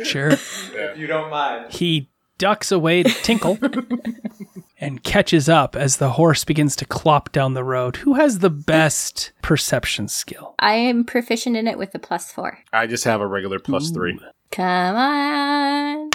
Sure. 0.04 0.30
if 0.30 0.94
you 0.96 1.06
don't 1.06 1.30
mind. 1.30 1.72
He 1.72 2.08
ducks 2.38 2.72
away 2.72 3.02
to 3.02 3.10
tinkle 3.22 3.58
and 4.80 5.04
catches 5.04 5.48
up 5.48 5.76
as 5.76 5.98
the 5.98 6.12
horse 6.12 6.44
begins 6.44 6.74
to 6.76 6.84
clop 6.84 7.30
down 7.32 7.54
the 7.54 7.64
road. 7.64 7.96
Who 7.96 8.14
has 8.14 8.38
the 8.38 8.50
best 8.50 9.32
perception 9.42 10.08
skill? 10.08 10.54
I 10.58 10.74
am 10.74 11.04
proficient 11.04 11.56
in 11.56 11.68
it 11.68 11.78
with 11.78 11.94
a 11.94 11.98
plus 11.98 12.32
four. 12.32 12.58
I 12.72 12.86
just 12.86 13.04
have 13.04 13.20
a 13.20 13.26
regular 13.26 13.58
plus 13.58 13.90
three. 13.90 14.18
Come 14.50 14.96
on. 14.96 16.10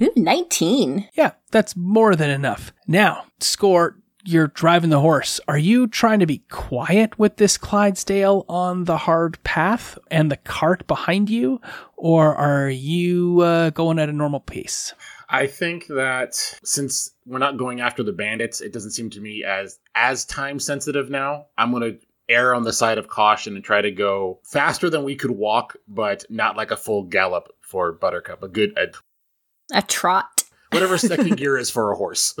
Ooh, 0.00 0.12
19. 0.16 1.08
Yeah, 1.14 1.32
that's 1.50 1.76
more 1.76 2.16
than 2.16 2.30
enough. 2.30 2.72
Now, 2.86 3.24
score. 3.40 3.96
You're 4.24 4.46
driving 4.48 4.90
the 4.90 5.00
horse. 5.00 5.40
Are 5.48 5.58
you 5.58 5.88
trying 5.88 6.20
to 6.20 6.26
be 6.26 6.44
quiet 6.48 7.18
with 7.18 7.38
this 7.38 7.58
Clydesdale 7.58 8.44
on 8.48 8.84
the 8.84 8.96
hard 8.96 9.42
path 9.42 9.98
and 10.12 10.30
the 10.30 10.36
cart 10.36 10.86
behind 10.86 11.28
you, 11.28 11.60
or 11.96 12.32
are 12.36 12.70
you 12.70 13.40
uh, 13.40 13.70
going 13.70 13.98
at 13.98 14.08
a 14.08 14.12
normal 14.12 14.38
pace? 14.38 14.94
I 15.32 15.46
think 15.46 15.86
that 15.88 16.34
since 16.62 17.10
we're 17.26 17.38
not 17.38 17.56
going 17.56 17.80
after 17.80 18.02
the 18.02 18.12
bandits, 18.12 18.60
it 18.60 18.72
doesn't 18.72 18.90
seem 18.92 19.10
to 19.10 19.20
me 19.20 19.42
as 19.44 19.78
as 19.94 20.24
time 20.26 20.60
sensitive 20.60 21.10
now. 21.10 21.46
I'm 21.58 21.72
gonna 21.72 21.92
err 22.28 22.54
on 22.54 22.62
the 22.64 22.72
side 22.72 22.98
of 22.98 23.08
caution 23.08 23.56
and 23.56 23.64
try 23.64 23.80
to 23.80 23.90
go 23.90 24.38
faster 24.44 24.88
than 24.90 25.04
we 25.04 25.16
could 25.16 25.30
walk, 25.32 25.76
but 25.88 26.24
not 26.30 26.56
like 26.56 26.70
a 26.70 26.76
full 26.76 27.02
gallop 27.04 27.48
for 27.60 27.92
Buttercup. 27.92 28.42
A 28.42 28.48
good 28.48 28.76
a, 28.78 28.88
A 29.76 29.82
trot. 29.82 30.44
whatever 30.70 30.98
second 30.98 31.36
gear 31.36 31.56
is 31.58 31.70
for 31.70 31.90
a 31.92 31.96
horse. 31.96 32.36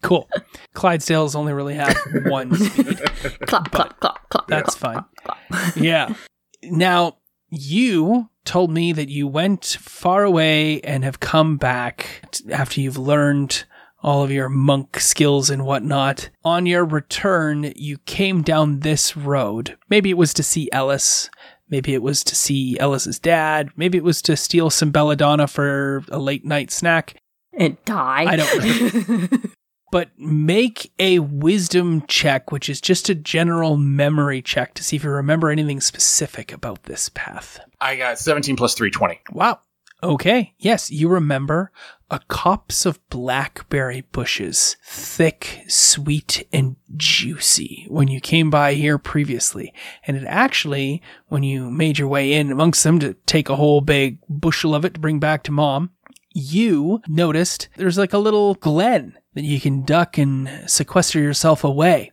Cool. 0.00 0.28
Clydesdales 0.76 1.34
only 1.34 1.52
really 1.52 1.74
have 1.74 1.96
one 2.26 2.54
speed. 2.54 2.98
Clop, 3.46 3.70
clop, 3.72 3.98
clop, 3.98 4.28
clop. 4.28 4.46
That's 4.46 4.76
clop, 4.76 4.94
fine. 4.94 5.04
clop, 5.24 5.38
clop. 5.50 5.76
Yeah. 5.76 6.14
Now, 6.62 7.16
you 7.50 8.28
told 8.48 8.70
me 8.70 8.92
that 8.92 9.10
you 9.10 9.28
went 9.28 9.76
far 9.78 10.24
away 10.24 10.80
and 10.80 11.04
have 11.04 11.20
come 11.20 11.58
back 11.58 12.22
t- 12.30 12.50
after 12.50 12.80
you've 12.80 12.96
learned 12.96 13.64
all 14.02 14.22
of 14.22 14.30
your 14.30 14.48
monk 14.48 14.98
skills 15.00 15.50
and 15.50 15.66
whatnot. 15.66 16.30
On 16.44 16.64
your 16.64 16.86
return, 16.86 17.74
you 17.76 17.98
came 17.98 18.40
down 18.40 18.80
this 18.80 19.14
road. 19.14 19.76
Maybe 19.90 20.08
it 20.08 20.16
was 20.16 20.32
to 20.32 20.42
see 20.42 20.70
Ellis. 20.72 21.28
Maybe 21.68 21.92
it 21.92 22.02
was 22.02 22.24
to 22.24 22.34
see 22.34 22.78
Ellis's 22.78 23.18
dad. 23.18 23.68
Maybe 23.76 23.98
it 23.98 24.04
was 24.04 24.22
to 24.22 24.34
steal 24.34 24.70
some 24.70 24.92
belladonna 24.92 25.46
for 25.46 26.02
a 26.08 26.18
late 26.18 26.46
night 26.46 26.70
snack. 26.70 27.16
And 27.52 27.76
die. 27.84 28.24
I 28.26 28.36
don't 28.36 29.47
but 29.90 30.10
make 30.18 30.92
a 30.98 31.18
wisdom 31.18 32.04
check, 32.06 32.52
which 32.52 32.68
is 32.68 32.80
just 32.80 33.08
a 33.08 33.14
general 33.14 33.76
memory 33.76 34.42
check 34.42 34.74
to 34.74 34.84
see 34.84 34.96
if 34.96 35.04
you 35.04 35.10
remember 35.10 35.50
anything 35.50 35.80
specific 35.80 36.52
about 36.52 36.84
this 36.84 37.08
path. 37.10 37.60
I 37.80 37.96
got 37.96 38.18
17 38.18 38.56
plus 38.56 38.74
320. 38.74 39.20
Wow. 39.32 39.60
Okay. 40.02 40.54
Yes, 40.58 40.90
you 40.90 41.08
remember 41.08 41.72
a 42.10 42.20
copse 42.28 42.86
of 42.86 43.06
blackberry 43.10 44.02
bushes, 44.12 44.76
thick, 44.84 45.64
sweet, 45.66 46.46
and 46.52 46.76
juicy 46.96 47.84
when 47.88 48.08
you 48.08 48.20
came 48.20 48.48
by 48.48 48.74
here 48.74 48.96
previously. 48.96 49.74
And 50.06 50.16
it 50.16 50.24
actually, 50.26 51.02
when 51.26 51.42
you 51.42 51.68
made 51.70 51.98
your 51.98 52.08
way 52.08 52.32
in 52.32 52.50
amongst 52.50 52.84
them 52.84 52.98
to 53.00 53.14
take 53.26 53.48
a 53.48 53.56
whole 53.56 53.80
big 53.80 54.18
bushel 54.28 54.74
of 54.74 54.84
it 54.84 54.94
to 54.94 55.00
bring 55.00 55.18
back 55.18 55.42
to 55.44 55.52
mom, 55.52 55.90
you 56.32 57.00
noticed 57.08 57.68
there's 57.76 57.98
like 57.98 58.12
a 58.12 58.18
little 58.18 58.54
glen 58.54 59.16
that 59.34 59.44
you 59.44 59.60
can 59.60 59.84
duck 59.84 60.18
and 60.18 60.50
sequester 60.66 61.20
yourself 61.20 61.64
away. 61.64 62.12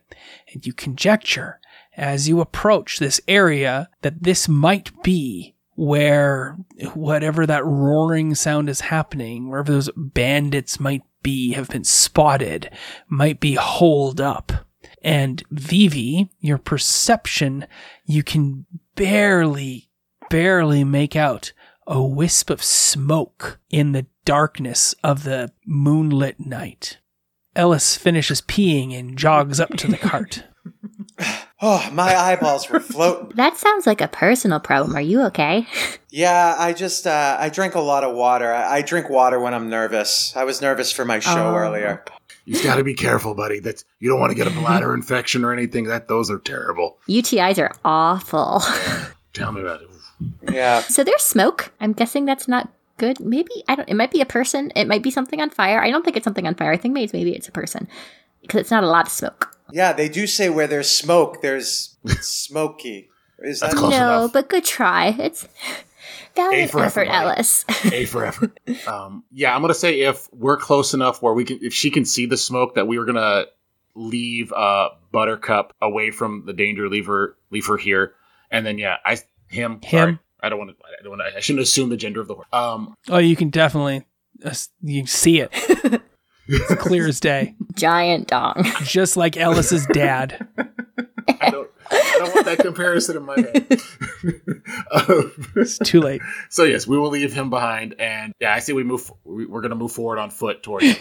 And 0.52 0.64
you 0.66 0.72
conjecture 0.72 1.60
as 1.96 2.28
you 2.28 2.40
approach 2.40 2.98
this 2.98 3.20
area 3.26 3.88
that 4.02 4.22
this 4.22 4.48
might 4.48 4.90
be 5.02 5.54
where 5.74 6.56
whatever 6.94 7.46
that 7.46 7.64
roaring 7.64 8.34
sound 8.34 8.68
is 8.68 8.80
happening, 8.80 9.48
wherever 9.48 9.72
those 9.72 9.90
bandits 9.96 10.80
might 10.80 11.02
be, 11.22 11.52
have 11.52 11.68
been 11.68 11.84
spotted, 11.84 12.70
might 13.08 13.40
be 13.40 13.54
holed 13.54 14.20
up. 14.20 14.52
And 15.02 15.42
Vivi, 15.50 16.30
your 16.40 16.58
perception, 16.58 17.66
you 18.04 18.22
can 18.22 18.66
barely, 18.94 19.90
barely 20.30 20.82
make 20.82 21.14
out 21.14 21.52
a 21.86 22.02
wisp 22.02 22.50
of 22.50 22.62
smoke 22.62 23.58
in 23.70 23.92
the 23.92 24.06
darkness 24.24 24.94
of 25.04 25.24
the 25.24 25.52
moonlit 25.66 26.40
night. 26.44 26.98
Ellis 27.54 27.96
finishes 27.96 28.40
peeing 28.42 28.92
and 28.98 29.16
jogs 29.16 29.60
up 29.60 29.70
to 29.76 29.88
the 29.88 29.96
cart. 29.98 30.44
Oh, 31.62 31.88
my 31.90 32.14
eyeballs 32.14 32.68
were 32.68 32.80
floating. 32.80 33.34
That 33.36 33.56
sounds 33.56 33.86
like 33.86 34.02
a 34.02 34.08
personal 34.08 34.60
problem. 34.60 34.94
Are 34.94 35.00
you 35.00 35.22
okay? 35.26 35.66
Yeah, 36.10 36.54
I 36.58 36.72
just 36.72 37.06
uh, 37.06 37.36
I 37.38 37.48
drink 37.50 37.74
a 37.74 37.80
lot 37.80 38.02
of 38.04 38.14
water. 38.14 38.50
I, 38.52 38.76
I 38.78 38.82
drink 38.82 39.10
water 39.10 39.38
when 39.38 39.52
I'm 39.54 39.68
nervous. 39.68 40.34
I 40.34 40.44
was 40.44 40.62
nervous 40.62 40.90
for 40.90 41.04
my 41.04 41.18
show 41.18 41.48
Oh. 41.52 41.54
earlier. 41.54 42.02
You've 42.46 42.62
got 42.62 42.76
to 42.76 42.84
be 42.84 42.94
careful, 42.94 43.34
buddy. 43.34 43.58
That's 43.60 43.84
you 44.00 44.08
don't 44.08 44.18
want 44.20 44.30
to 44.30 44.34
get 44.34 44.46
a 44.46 44.50
bladder 44.50 44.94
infection 44.94 45.44
or 45.44 45.52
anything. 45.52 45.84
That 45.84 46.08
those 46.08 46.30
are 46.30 46.38
terrible. 46.38 46.98
UTIs 47.08 47.58
are 47.58 47.70
awful. 47.84 48.62
Tell 49.34 49.52
me 49.52 49.60
about 49.60 49.82
it. 49.82 49.88
Yeah. 50.50 50.80
so 50.80 51.04
there's 51.04 51.22
smoke. 51.22 51.72
I'm 51.80 51.92
guessing 51.92 52.24
that's 52.24 52.48
not 52.48 52.70
good. 52.98 53.20
Maybe 53.20 53.64
I 53.68 53.76
don't. 53.76 53.88
It 53.88 53.94
might 53.94 54.10
be 54.10 54.20
a 54.20 54.26
person. 54.26 54.72
It 54.74 54.86
might 54.88 55.02
be 55.02 55.10
something 55.10 55.40
on 55.40 55.50
fire. 55.50 55.82
I 55.82 55.90
don't 55.90 56.04
think 56.04 56.16
it's 56.16 56.24
something 56.24 56.46
on 56.46 56.54
fire. 56.54 56.72
I 56.72 56.76
think 56.76 56.94
maybe 56.94 57.04
it's, 57.04 57.12
maybe 57.12 57.32
it's 57.32 57.48
a 57.48 57.52
person 57.52 57.88
because 58.42 58.60
it's 58.60 58.70
not 58.70 58.84
a 58.84 58.88
lot 58.88 59.06
of 59.06 59.12
smoke. 59.12 59.56
Yeah, 59.72 59.92
they 59.92 60.08
do 60.08 60.26
say 60.26 60.48
where 60.48 60.66
there's 60.66 60.88
smoke, 60.88 61.42
there's 61.42 61.96
smoky. 62.20 63.10
Is 63.38 63.60
that 63.60 63.66
That's 63.66 63.78
close 63.78 63.92
no, 63.92 64.20
enough. 64.20 64.32
but 64.32 64.48
good 64.48 64.64
try. 64.64 65.08
It's 65.18 65.46
valiant 66.34 66.70
for 66.70 66.82
effort, 66.82 67.02
effort, 67.02 67.08
buddy. 67.08 67.18
Ellis. 67.18 67.64
A 67.92 68.04
for 68.06 68.24
effort. 68.24 68.58
Um, 68.86 69.24
yeah, 69.30 69.54
I'm 69.54 69.60
gonna 69.60 69.74
say 69.74 70.00
if 70.00 70.28
we're 70.32 70.56
close 70.56 70.94
enough 70.94 71.20
where 71.20 71.34
we 71.34 71.44
can, 71.44 71.58
if 71.62 71.74
she 71.74 71.90
can 71.90 72.04
see 72.04 72.26
the 72.26 72.36
smoke, 72.36 72.76
that 72.76 72.86
we 72.86 72.98
were 72.98 73.04
gonna 73.04 73.46
leave 73.94 74.52
uh, 74.52 74.90
Buttercup 75.12 75.74
away 75.82 76.10
from 76.10 76.44
the 76.46 76.52
danger. 76.52 76.88
Leave 76.88 77.06
her, 77.06 77.36
leave 77.50 77.66
her 77.66 77.76
here, 77.76 78.14
and 78.50 78.64
then 78.64 78.78
yeah, 78.78 78.96
I 79.04 79.18
him 79.48 79.80
Him? 79.82 79.98
Sorry, 80.00 80.18
I 80.42 80.48
don't 80.48 80.58
want 80.58 80.70
to. 80.70 80.76
I 80.84 81.02
don't 81.02 81.18
want 81.18 81.30
to. 81.32 81.36
I 81.36 81.40
shouldn't 81.40 81.62
assume 81.62 81.88
the 81.90 81.96
gender 81.96 82.20
of 82.20 82.28
the 82.28 82.34
horse. 82.34 82.46
Um, 82.52 82.94
Oh, 83.08 83.18
you 83.18 83.36
can 83.36 83.50
definitely 83.50 84.06
uh, 84.44 84.54
you 84.82 85.06
see 85.06 85.40
it. 85.40 85.50
It's 86.48 86.74
clear 86.82 87.08
as 87.08 87.18
day, 87.20 87.54
Giant 87.74 88.28
dong. 88.28 88.64
just 88.84 89.16
like 89.16 89.36
Ellis's 89.36 89.86
dad. 89.86 90.46
I 91.40 91.50
don't. 91.50 91.70
I 91.90 92.16
don't 92.18 92.34
want 92.34 92.46
that 92.46 92.58
comparison 92.58 93.16
in 93.16 93.22
my 93.24 93.34
head. 93.36 93.80
um, 95.08 95.32
It's 95.56 95.78
too 95.78 96.00
late. 96.00 96.20
so 96.50 96.64
yes, 96.64 96.86
we 96.86 96.98
will 96.98 97.10
leave 97.10 97.32
him 97.32 97.50
behind, 97.50 97.94
and 97.98 98.32
yeah, 98.40 98.54
I 98.54 98.58
say 98.60 98.72
we 98.72 98.84
move. 98.84 99.10
we- 99.24 99.46
We're 99.46 99.60
gonna 99.60 99.74
move 99.76 99.92
forward 99.92 100.18
on 100.18 100.30
foot 100.30 100.62
towards. 100.62 100.96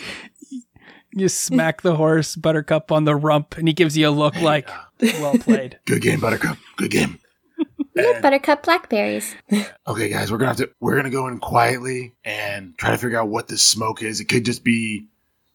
You 1.17 1.29
smack 1.29 1.81
the 1.81 1.95
horse 1.95 2.35
Buttercup 2.35 2.91
on 2.91 3.05
the 3.05 3.15
rump, 3.15 3.57
and 3.57 3.67
he 3.67 3.73
gives 3.73 3.97
you 3.97 4.09
a 4.09 4.11
look 4.11 4.35
like, 4.41 4.69
"Well 5.01 5.37
played." 5.37 5.79
Good 5.85 6.01
game, 6.01 6.19
Buttercup. 6.19 6.57
Good 6.75 6.91
game. 6.91 7.19
Look, 7.95 8.21
buttercup 8.21 8.63
blackberries. 8.63 9.35
Okay, 9.87 10.09
guys, 10.09 10.31
we're 10.31 10.37
gonna 10.39 10.49
have 10.49 10.57
to. 10.57 10.69
We're 10.79 10.95
gonna 10.95 11.11
go 11.11 11.27
in 11.27 11.39
quietly 11.39 12.13
and 12.23 12.75
try 12.77 12.91
to 12.91 12.97
figure 12.97 13.19
out 13.19 13.27
what 13.29 13.47
this 13.47 13.61
smoke 13.61 14.01
is. 14.01 14.19
It 14.19 14.25
could 14.25 14.43
just 14.43 14.63
be 14.63 15.07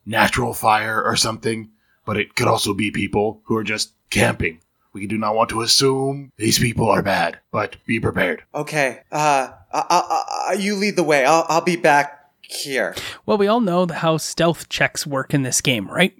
natural 0.07 0.55
fire 0.55 1.03
or 1.03 1.17
something, 1.17 1.71
but 2.05 2.17
it 2.17 2.35
could 2.37 2.47
also 2.47 2.73
be 2.73 2.91
people 2.93 3.41
who 3.45 3.57
are 3.57 3.65
just 3.65 3.93
camping. 4.11 4.61
We 4.93 5.07
do 5.07 5.19
not 5.19 5.35
want 5.35 5.51
to 5.51 5.63
assume 5.63 6.31
these 6.37 6.59
people 6.59 6.89
are 6.89 7.03
bad, 7.03 7.39
but 7.53 7.77
be 7.87 7.99
prepared. 8.01 8.43
okay? 8.55 9.01
Uh, 9.13 9.49
I, 9.73 9.85
I, 9.91 10.51
I, 10.51 10.53
you 10.55 10.77
lead 10.77 10.97
the 10.97 11.03
way. 11.05 11.25
I'll 11.25 11.45
I'll 11.49 11.61
be 11.61 11.77
back 11.77 12.31
here. 12.41 12.95
Well, 13.27 13.39
we 13.39 13.47
all 13.49 13.61
know 13.61 13.87
how 13.87 14.17
stealth 14.17 14.69
checks 14.69 15.07
work 15.07 15.35
in 15.35 15.43
this 15.43 15.61
game, 15.61 15.89
right? 15.89 16.15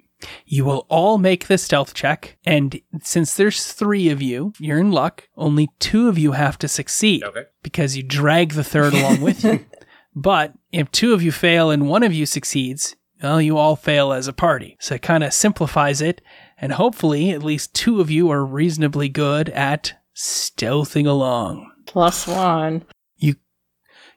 You 0.45 0.65
will 0.65 0.85
all 0.89 1.17
make 1.17 1.47
the 1.47 1.57
stealth 1.57 1.93
check, 1.93 2.37
and 2.45 2.79
since 3.01 3.35
there's 3.35 3.71
three 3.71 4.09
of 4.09 4.21
you, 4.21 4.53
you're 4.59 4.79
in 4.79 4.91
luck. 4.91 5.27
Only 5.35 5.69
two 5.79 6.07
of 6.09 6.17
you 6.17 6.33
have 6.33 6.57
to 6.59 6.67
succeed 6.67 7.23
Okay. 7.23 7.45
because 7.63 7.97
you 7.97 8.03
drag 8.03 8.53
the 8.53 8.63
third 8.63 8.93
along 8.93 9.21
with 9.21 9.43
you. 9.43 9.65
But 10.13 10.51
if 10.73 10.91
two 10.91 11.13
of 11.13 11.23
you 11.23 11.31
fail 11.31 11.71
and 11.71 11.87
one 11.87 12.03
of 12.03 12.11
you 12.13 12.25
succeeds, 12.25 12.97
well, 13.23 13.41
you 13.41 13.57
all 13.57 13.77
fail 13.77 14.11
as 14.11 14.27
a 14.27 14.33
party. 14.33 14.75
So 14.81 14.95
it 14.95 15.01
kind 15.01 15.23
of 15.23 15.31
simplifies 15.33 16.01
it, 16.01 16.19
and 16.59 16.73
hopefully 16.73 17.31
at 17.31 17.41
least 17.43 17.73
two 17.73 18.01
of 18.01 18.11
you 18.11 18.29
are 18.29 18.43
reasonably 18.43 19.07
good 19.07 19.47
at 19.51 19.93
stealthing 20.13 21.07
along. 21.07 21.71
Plus 21.85 22.27
one. 22.27 22.83
You 23.19 23.35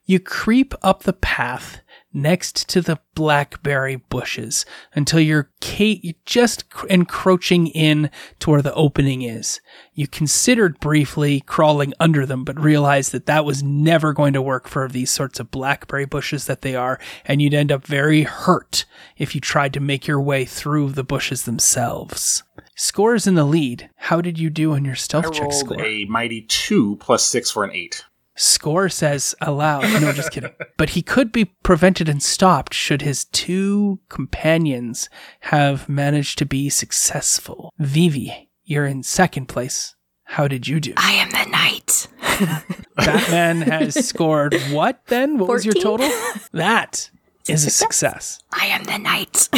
you 0.05 0.19
creep 0.19 0.75
up 0.83 1.05
the 1.05 1.13
path, 1.13 1.81
next 2.15 2.69
to 2.69 2.81
the 2.81 2.99
blackberry 3.15 3.97
bushes 3.97 4.65
until 4.95 5.21
you're 5.21 5.51
just 6.25 6.71
cr- 6.71 6.87
encroaching 6.87 7.67
in 7.69 8.11
to 8.39 8.51
where 8.51 8.63
the 8.63 8.73
opening 8.75 9.23
is. 9.23 9.61
You 9.93 10.07
considered 10.07 10.79
briefly 10.81 11.41
crawling 11.41 11.93
under 11.99 12.25
them, 12.25 12.45
but 12.45 12.59
realized 12.59 13.13
that 13.13 13.27
that 13.27 13.45
was 13.45 13.63
never 13.63 14.13
going 14.13 14.33
to 14.35 14.43
work 14.43 14.69
for 14.69 14.89
these 14.89 15.11
sorts 15.11 15.41
of 15.41 15.51
blackberry 15.51 16.05
bushes 16.07 16.47
that 16.47 16.63
they 16.63 16.75
are, 16.77 16.99
and 17.25 17.43
you'd 17.43 17.55
end 17.55 17.73
up 17.73 17.85
very 17.87 18.23
hurt 18.23 18.85
if 19.17 19.35
you 19.35 19.41
tried 19.41 19.73
to 19.75 19.81
make 19.81 20.07
your 20.07 20.21
way 20.21 20.45
through 20.45 20.91
the 20.93 21.05
bushes 21.05 21.43
themselves. 21.43 22.43
Scores 22.77 23.27
in 23.27 23.35
the 23.35 23.45
lead. 23.45 23.91
How 23.97 24.21
did 24.21 24.39
you 24.39 24.51
do 24.51 24.73
on 24.73 24.85
your 24.85 24.95
I 24.95 24.97
stealth 24.97 25.33
check 25.33 25.43
rolled 25.43 25.55
score? 25.55 25.81
a 25.81 26.05
mighty 26.07 26.43
two 26.43 26.97
plus 26.97 27.25
six 27.25 27.51
for 27.51 27.65
an 27.65 27.71
eight. 27.73 28.05
Score 28.37 28.89
says 28.89 29.35
aloud. 29.41 29.83
No, 30.01 30.13
just 30.13 30.31
kidding. 30.33 30.51
But 30.77 30.91
he 30.91 31.03
could 31.03 31.31
be 31.31 31.45
prevented 31.45 32.09
and 32.09 32.21
stopped 32.23 32.75
should 32.75 33.01
his 33.03 33.25
two 33.27 34.01
companions 34.09 35.09
have 35.41 35.89
managed 35.89 36.37
to 36.39 36.45
be 36.45 36.69
successful. 36.69 37.73
Vivi, 37.79 38.51
you're 38.65 38.87
in 38.87 39.05
second 39.05 39.47
place. 39.47 39.95
How 40.25 40.49
did 40.49 40.67
you 40.67 40.81
do? 40.81 40.95
I 40.97 41.13
am 41.13 41.31
the 41.31 41.51
night. 41.51 42.09
Batman 42.97 43.61
has 43.63 43.95
scored 44.09 44.55
what 44.73 45.07
then? 45.07 45.39
What 45.39 45.49
was 45.49 45.65
your 45.65 45.75
total? 45.75 46.11
That 46.53 47.11
is 47.49 47.65
a 47.67 47.71
success. 47.71 48.41
I 48.53 48.67
am 48.67 48.85
the 48.85 48.99
night. 48.99 49.49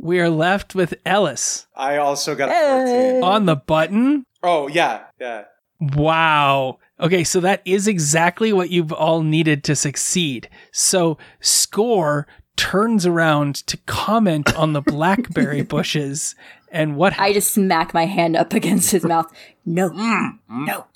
We 0.00 0.20
are 0.20 0.30
left 0.30 0.74
with 0.74 0.94
Ellis 1.06 1.66
I 1.76 1.96
also 1.98 2.34
got 2.34 2.48
a 2.50 2.84
14. 2.86 3.22
on 3.22 3.46
the 3.46 3.56
button. 3.56 4.24
Oh, 4.42 4.68
yeah, 4.68 5.04
yeah. 5.20 5.44
Wow. 5.80 6.78
Okay, 7.00 7.22
so 7.22 7.40
that 7.40 7.62
is 7.64 7.86
exactly 7.86 8.52
what 8.52 8.70
you've 8.70 8.92
all 8.92 9.22
needed 9.22 9.62
to 9.64 9.76
succeed. 9.76 10.48
So 10.72 11.16
Score 11.40 12.26
turns 12.56 13.06
around 13.06 13.54
to 13.54 13.76
comment 13.86 14.54
on 14.56 14.72
the 14.72 14.80
blackberry 14.80 15.62
bushes 15.76 16.34
and 16.72 16.96
what 16.96 17.18
I 17.18 17.32
just 17.32 17.52
smack 17.52 17.94
my 17.94 18.06
hand 18.06 18.36
up 18.36 18.52
against 18.52 18.90
his 18.90 19.04
mouth. 19.04 19.32
No, 19.64 19.90
mm, 19.90 20.38
mm. 20.50 20.66
no. 20.66 20.86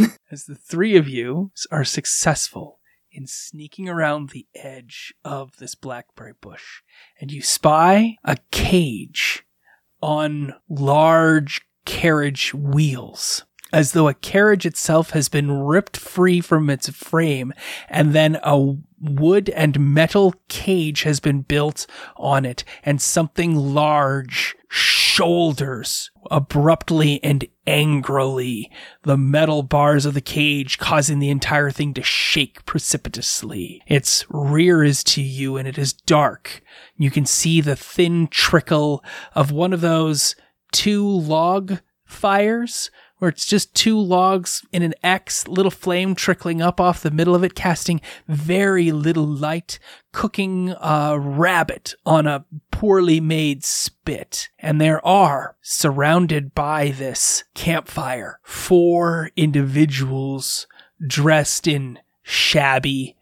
as 0.30 0.44
the 0.44 0.54
three 0.54 0.96
of 0.96 1.08
you 1.08 1.50
are 1.70 1.84
successful 1.84 2.78
in 3.10 3.26
sneaking 3.26 3.88
around 3.88 4.30
the 4.30 4.46
edge 4.54 5.12
of 5.24 5.56
this 5.56 5.74
blackberry 5.74 6.34
bush 6.40 6.82
and 7.20 7.32
you 7.32 7.42
spy 7.42 8.16
a 8.24 8.36
cage 8.50 9.44
on 10.00 10.54
large 10.68 11.62
carriage 11.84 12.54
wheels 12.54 13.44
as 13.72 13.92
though 13.92 14.08
a 14.08 14.14
carriage 14.14 14.64
itself 14.64 15.10
has 15.10 15.28
been 15.28 15.50
ripped 15.50 15.96
free 15.96 16.40
from 16.40 16.70
its 16.70 16.88
frame 16.88 17.52
and 17.88 18.14
then 18.14 18.38
a 18.42 18.76
wood 19.00 19.48
and 19.50 19.78
metal 19.94 20.34
cage 20.48 21.02
has 21.02 21.20
been 21.20 21.42
built 21.42 21.86
on 22.16 22.44
it 22.44 22.64
and 22.82 23.00
something 23.00 23.54
large 23.54 24.56
shoulders 24.68 26.10
abruptly 26.30 27.22
and 27.22 27.46
angrily 27.66 28.70
the 29.02 29.16
metal 29.16 29.62
bars 29.62 30.04
of 30.04 30.14
the 30.14 30.20
cage 30.20 30.78
causing 30.78 31.18
the 31.18 31.30
entire 31.30 31.70
thing 31.70 31.94
to 31.94 32.02
shake 32.02 32.64
precipitously. 32.66 33.82
Its 33.86 34.24
rear 34.30 34.82
is 34.82 35.02
to 35.04 35.22
you 35.22 35.56
and 35.56 35.66
it 35.66 35.78
is 35.78 35.92
dark. 35.92 36.62
You 36.96 37.10
can 37.10 37.26
see 37.26 37.60
the 37.60 37.76
thin 37.76 38.28
trickle 38.28 39.04
of 39.34 39.50
one 39.50 39.72
of 39.72 39.80
those 39.80 40.34
two 40.72 41.06
log 41.06 41.78
fires 42.04 42.90
where 43.18 43.28
it's 43.28 43.46
just 43.46 43.74
two 43.74 43.98
logs 43.98 44.64
in 44.72 44.82
an 44.82 44.94
X, 45.02 45.46
little 45.48 45.70
flame 45.70 46.14
trickling 46.14 46.62
up 46.62 46.80
off 46.80 47.02
the 47.02 47.10
middle 47.10 47.34
of 47.34 47.44
it, 47.44 47.54
casting 47.54 48.00
very 48.26 48.92
little 48.92 49.26
light, 49.26 49.78
cooking 50.12 50.74
a 50.80 51.18
rabbit 51.18 51.94
on 52.06 52.26
a 52.26 52.44
poorly 52.70 53.20
made 53.20 53.64
spit. 53.64 54.48
And 54.58 54.80
there 54.80 55.04
are, 55.04 55.56
surrounded 55.60 56.54
by 56.54 56.90
this 56.90 57.44
campfire, 57.54 58.40
four 58.42 59.30
individuals 59.36 60.66
dressed 61.04 61.66
in 61.66 61.98
shabby, 62.22 63.16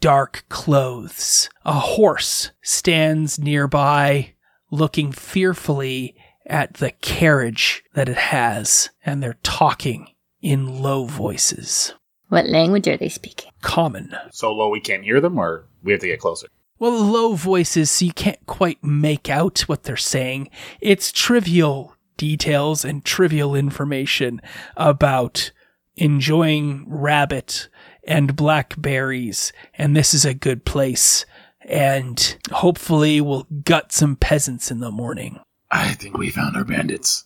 dark 0.00 0.44
clothes. 0.48 1.50
A 1.64 1.72
horse 1.72 2.52
stands 2.62 3.38
nearby, 3.38 4.34
looking 4.70 5.12
fearfully 5.12 6.16
at 6.46 6.74
the 6.74 6.90
carriage 6.90 7.81
that 7.94 8.08
it 8.08 8.16
has, 8.16 8.90
and 9.04 9.22
they're 9.22 9.38
talking 9.42 10.08
in 10.40 10.82
low 10.82 11.04
voices. 11.04 11.94
What 12.28 12.46
language 12.46 12.88
are 12.88 12.96
they 12.96 13.08
speaking? 13.08 13.52
Common. 13.60 14.14
So 14.30 14.52
low 14.52 14.68
we 14.68 14.80
can't 14.80 15.04
hear 15.04 15.20
them, 15.20 15.38
or 15.38 15.66
we 15.82 15.92
have 15.92 16.00
to 16.00 16.06
get 16.06 16.20
closer. 16.20 16.48
Well, 16.78 17.00
low 17.04 17.34
voices, 17.34 17.90
so 17.90 18.06
you 18.06 18.12
can't 18.12 18.44
quite 18.46 18.82
make 18.82 19.28
out 19.28 19.60
what 19.68 19.84
they're 19.84 19.96
saying. 19.96 20.50
It's 20.80 21.12
trivial 21.12 21.94
details 22.16 22.84
and 22.84 23.04
trivial 23.04 23.54
information 23.54 24.40
about 24.76 25.52
enjoying 25.96 26.84
rabbit 26.88 27.68
and 28.04 28.34
blackberries, 28.34 29.52
and 29.74 29.94
this 29.94 30.12
is 30.14 30.24
a 30.24 30.34
good 30.34 30.64
place. 30.64 31.24
And 31.60 32.36
hopefully, 32.50 33.20
we'll 33.20 33.46
gut 33.62 33.92
some 33.92 34.16
peasants 34.16 34.70
in 34.70 34.80
the 34.80 34.90
morning. 34.90 35.38
I 35.72 35.94
think 35.94 36.18
we 36.18 36.30
found 36.30 36.54
our 36.56 36.64
bandits. 36.64 37.24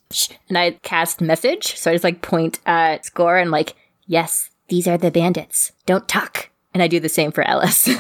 And 0.49 0.57
I 0.57 0.73
cast 0.83 1.21
message, 1.21 1.77
so 1.77 1.91
I 1.91 1.95
just 1.95 2.05
like 2.05 2.23
point 2.23 2.61
at 2.65 3.05
Score 3.05 3.37
and 3.39 3.51
like, 3.51 3.75
Yes, 4.07 4.51
these 4.69 4.87
are 4.87 4.97
the 4.97 5.11
bandits. 5.11 5.73
Don't 5.85 6.09
talk. 6.09 6.51
and 6.73 6.83
I 6.83 6.87
do 6.89 7.01
the 7.01 7.09
same 7.09 7.33
for 7.33 7.43
Ellis. 7.47 7.89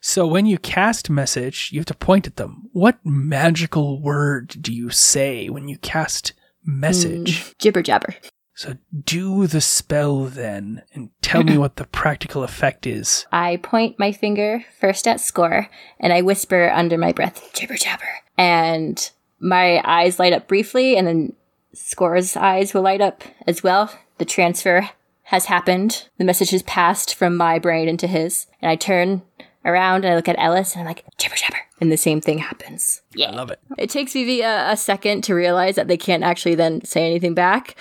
So 0.00 0.26
when 0.26 0.46
you 0.46 0.58
cast 0.58 1.10
message, 1.10 1.70
you 1.72 1.78
have 1.78 1.86
to 1.86 1.94
point 1.94 2.26
at 2.26 2.36
them. 2.36 2.68
What 2.72 2.98
magical 3.04 4.00
word 4.00 4.56
do 4.60 4.72
you 4.72 4.90
say 4.90 5.48
when 5.48 5.68
you 5.68 5.78
cast 5.78 6.32
message? 6.64 7.38
Mm, 7.40 7.58
jibber 7.58 7.82
jabber. 7.82 8.14
So 8.54 8.76
do 9.04 9.46
the 9.46 9.60
spell 9.60 10.24
then 10.24 10.82
and 10.92 11.10
tell 11.22 11.44
me 11.44 11.56
what 11.62 11.76
the 11.76 11.84
practical 11.84 12.42
effect 12.42 12.86
is. 12.86 13.26
I 13.30 13.58
point 13.58 13.98
my 13.98 14.10
finger 14.10 14.64
first 14.80 15.06
at 15.06 15.20
Score 15.20 15.68
and 16.00 16.12
I 16.12 16.22
whisper 16.22 16.68
under 16.70 16.98
my 16.98 17.12
breath, 17.12 17.52
jibber 17.54 17.76
jabber. 17.76 18.08
And 18.36 19.08
my 19.40 19.80
eyes 19.84 20.18
light 20.18 20.32
up 20.32 20.46
briefly, 20.48 20.96
and 20.96 21.06
then 21.06 21.32
Score's 21.72 22.36
eyes 22.36 22.74
will 22.74 22.82
light 22.82 23.00
up 23.00 23.22
as 23.46 23.62
well. 23.62 23.92
The 24.18 24.24
transfer 24.24 24.90
has 25.24 25.46
happened. 25.46 26.08
The 26.18 26.24
message 26.24 26.50
has 26.50 26.62
passed 26.64 27.14
from 27.14 27.36
my 27.36 27.58
brain 27.58 27.88
into 27.88 28.06
his. 28.06 28.46
And 28.60 28.70
I 28.70 28.76
turn 28.76 29.22
around 29.64 30.04
and 30.04 30.12
I 30.12 30.16
look 30.16 30.28
at 30.28 30.38
Ellis 30.38 30.72
and 30.74 30.80
I'm 30.80 30.86
like, 30.86 31.04
jibber 31.18 31.36
jabber. 31.36 31.58
And 31.80 31.92
the 31.92 31.96
same 31.96 32.20
thing 32.20 32.38
happens. 32.38 33.02
Yeah. 33.14 33.30
I 33.30 33.34
love 33.36 33.50
it. 33.50 33.60
It 33.78 33.88
takes 33.90 34.12
Vivi 34.12 34.40
a, 34.40 34.72
a 34.72 34.76
second 34.76 35.22
to 35.24 35.34
realize 35.34 35.76
that 35.76 35.86
they 35.86 35.96
can't 35.96 36.24
actually 36.24 36.56
then 36.56 36.84
say 36.84 37.06
anything 37.06 37.34
back. 37.34 37.76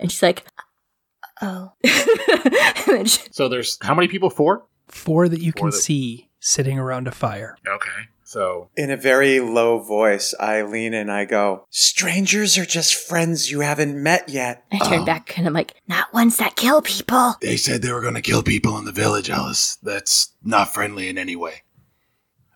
And 0.00 0.10
she's 0.10 0.22
like, 0.22 0.44
Oh. 1.42 1.72
and 2.90 3.10
she- 3.10 3.28
So 3.30 3.48
there's 3.48 3.76
how 3.82 3.94
many 3.94 4.08
people? 4.08 4.30
Four. 4.30 4.64
Four 4.88 5.28
that 5.28 5.40
you 5.40 5.52
can 5.52 5.66
that- 5.66 5.72
see 5.72 6.30
sitting 6.40 6.78
around 6.78 7.06
a 7.08 7.12
fire. 7.12 7.56
Okay. 7.68 8.08
So 8.26 8.70
In 8.76 8.90
a 8.90 8.96
very 8.96 9.38
low 9.40 9.78
voice, 9.80 10.34
I 10.40 10.62
lean 10.62 10.94
and 10.94 11.10
I 11.12 11.24
go, 11.26 11.66
Strangers 11.70 12.56
are 12.58 12.64
just 12.64 12.94
friends 12.94 13.50
you 13.50 13.60
haven't 13.60 14.02
met 14.02 14.28
yet. 14.28 14.64
I 14.72 14.78
turn 14.78 15.00
Oh. 15.00 15.04
back 15.04 15.36
and 15.38 15.46
I'm 15.46 15.52
like, 15.52 15.74
Not 15.86 16.12
ones 16.14 16.38
that 16.38 16.56
kill 16.56 16.80
people. 16.82 17.34
They 17.40 17.56
said 17.56 17.82
they 17.82 17.92
were 17.92 18.00
going 18.00 18.14
to 18.14 18.22
kill 18.22 18.42
people 18.42 18.78
in 18.78 18.84
the 18.86 18.92
village, 18.92 19.28
Alice. 19.30 19.76
That's 19.82 20.32
not 20.42 20.72
friendly 20.72 21.08
in 21.08 21.18
any 21.18 21.36
way. 21.36 21.62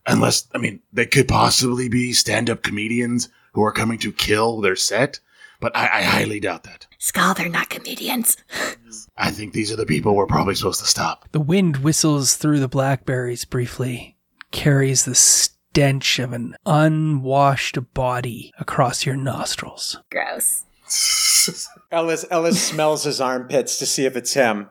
Unless, 0.07 0.48
I 0.54 0.59
mean, 0.59 0.81
they 0.92 1.04
could 1.04 1.28
possibly 1.28 1.88
be 1.90 2.12
stand 2.14 2.48
up 2.48 2.62
comedians 2.62 3.28
who 3.52 3.62
are 3.62 3.72
coming 3.72 3.98
to 3.98 4.11
kill 4.11 4.61
their 4.62 4.76
set, 4.76 5.20
but 5.61 5.76
I, 5.76 5.98
I 5.98 6.02
highly 6.02 6.40
doubt 6.40 6.62
that. 6.64 6.87
Skull, 6.98 7.35
they're 7.35 7.48
not 7.50 7.68
comedians. 7.68 8.38
I 9.18 9.31
think 9.31 9.52
these 9.52 9.70
are 9.70 9.76
the 9.76 9.85
people 9.85 10.16
we're 10.16 10.26
probably 10.26 10.54
supposed 10.54 10.81
to 10.81 10.87
stop. 10.87 11.28
The 11.33 11.40
wind 11.40 11.78
whistles 11.78 12.37
through 12.37 12.61
the 12.61 12.68
blackberries 12.68 13.44
briefly, 13.44 14.16
carries 14.50 15.04
the 15.04 15.14
stench 15.79 16.19
of 16.19 16.33
an 16.33 16.57
unwashed 16.67 17.79
body 17.95 18.53
across 18.59 19.07
your 19.07 19.14
nostrils. 19.14 19.97
gross. 20.11 20.64
Ellis 21.93 22.25
Ellis 22.33 22.61
smells 22.61 23.05
his 23.05 23.21
armpits 23.21 23.79
to 23.79 23.87
see 23.87 24.05
if 24.05 24.17
it's 24.17 24.35
him. 24.35 24.71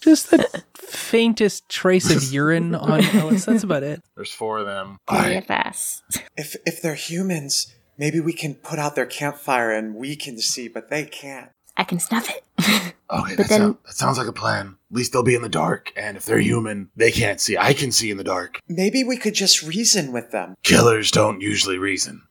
Just 0.00 0.32
the 0.32 0.62
faintest 0.74 1.68
trace 1.68 2.10
of 2.10 2.32
urine 2.32 2.74
on 2.74 3.04
Ellis. 3.04 3.44
That's 3.44 3.62
about 3.62 3.84
it. 3.84 4.02
there's 4.16 4.32
four 4.32 4.58
of 4.58 4.66
them. 4.66 4.98
Very 5.08 5.40
fast. 5.40 6.02
If 6.36 6.56
if 6.66 6.82
they're 6.82 6.96
humans, 6.96 7.72
maybe 7.96 8.18
we 8.18 8.32
can 8.32 8.54
put 8.56 8.80
out 8.80 8.96
their 8.96 9.06
campfire 9.06 9.70
and 9.70 9.94
we 9.94 10.16
can 10.16 10.38
see, 10.38 10.66
but 10.66 10.90
they 10.90 11.04
can't. 11.04 11.50
I 11.76 11.84
can 11.84 11.98
snuff 12.00 12.30
it. 12.30 12.42
Okay, 13.10 13.36
But 13.36 13.42
that, 13.44 13.48
then- 13.50 13.60
sound- 13.60 13.76
that 13.86 13.94
sounds 13.94 14.18
like 14.18 14.26
a 14.26 14.32
plan. 14.32 14.76
At 14.90 14.96
least 14.96 15.12
they'll 15.12 15.22
be 15.22 15.34
in 15.36 15.42
the 15.42 15.48
dark, 15.48 15.92
and 15.94 16.16
if 16.16 16.24
they're 16.24 16.38
human, 16.40 16.88
they 16.96 17.12
can't 17.12 17.38
see. 17.40 17.56
I 17.56 17.72
can 17.74 17.92
see 17.92 18.10
in 18.10 18.16
the 18.16 18.24
dark. 18.24 18.60
Maybe 18.66 19.04
we 19.04 19.18
could 19.18 19.34
just 19.34 19.62
reason 19.62 20.10
with 20.10 20.30
them. 20.32 20.54
Killers 20.64 21.10
don't 21.12 21.40
usually 21.40 21.76
reason. 21.78 22.22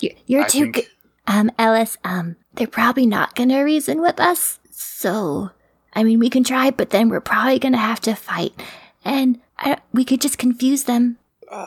You're, 0.00 0.12
you're 0.26 0.44
I 0.44 0.46
too 0.48 0.60
think- 0.64 0.74
good. 0.74 0.86
Um, 1.26 1.50
Ellis, 1.58 1.96
um, 2.04 2.36
they're 2.54 2.66
probably 2.66 3.06
not 3.06 3.34
gonna 3.34 3.64
reason 3.64 4.00
with 4.00 4.20
us. 4.20 4.60
So, 4.70 5.50
I 5.94 6.04
mean, 6.04 6.18
we 6.20 6.30
can 6.30 6.44
try, 6.44 6.70
but 6.70 6.90
then 6.90 7.08
we're 7.08 7.20
probably 7.20 7.58
gonna 7.58 7.78
have 7.78 8.00
to 8.02 8.14
fight. 8.14 8.52
And 9.04 9.40
I, 9.58 9.78
we 9.92 10.04
could 10.04 10.20
just 10.20 10.38
confuse 10.38 10.84
them. 10.84 11.16
Uh, 11.50 11.66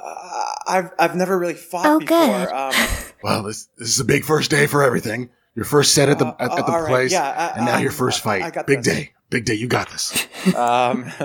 I've 0.68 0.92
I've 1.00 1.16
never 1.16 1.38
really 1.38 1.56
fought 1.56 1.86
Oh, 1.88 2.00
before. 2.00 2.18
good. 2.18 2.48
Um, 2.54 2.74
Well, 3.24 3.44
this 3.44 3.68
this 3.78 3.90
is 3.90 4.00
a 4.00 4.06
big 4.06 4.24
first 4.24 4.50
day 4.50 4.66
for 4.68 4.82
everything. 4.84 5.30
Your 5.56 5.66
first 5.66 5.94
set 5.94 6.08
at 6.10 6.18
the 6.20 6.28
Uh, 6.28 6.36
at, 6.40 6.52
at 6.52 6.66
the 6.66 6.72
all 6.72 6.82
right, 6.82 6.90
place, 6.90 7.12
yeah, 7.12 7.52
I- 7.54 7.58
and 7.58 7.66
now 7.66 7.76
I- 7.76 7.82
your 7.82 7.92
first 7.92 8.22
fight. 8.22 8.42
I 8.42 8.52
got 8.52 8.68
big 8.68 8.84
this. 8.84 8.94
day, 8.94 9.12
big 9.30 9.46
day. 9.46 9.54
You 9.56 9.68
got 9.68 9.90
this. 9.90 10.26
um, 10.56 11.06
uh, 11.20 11.24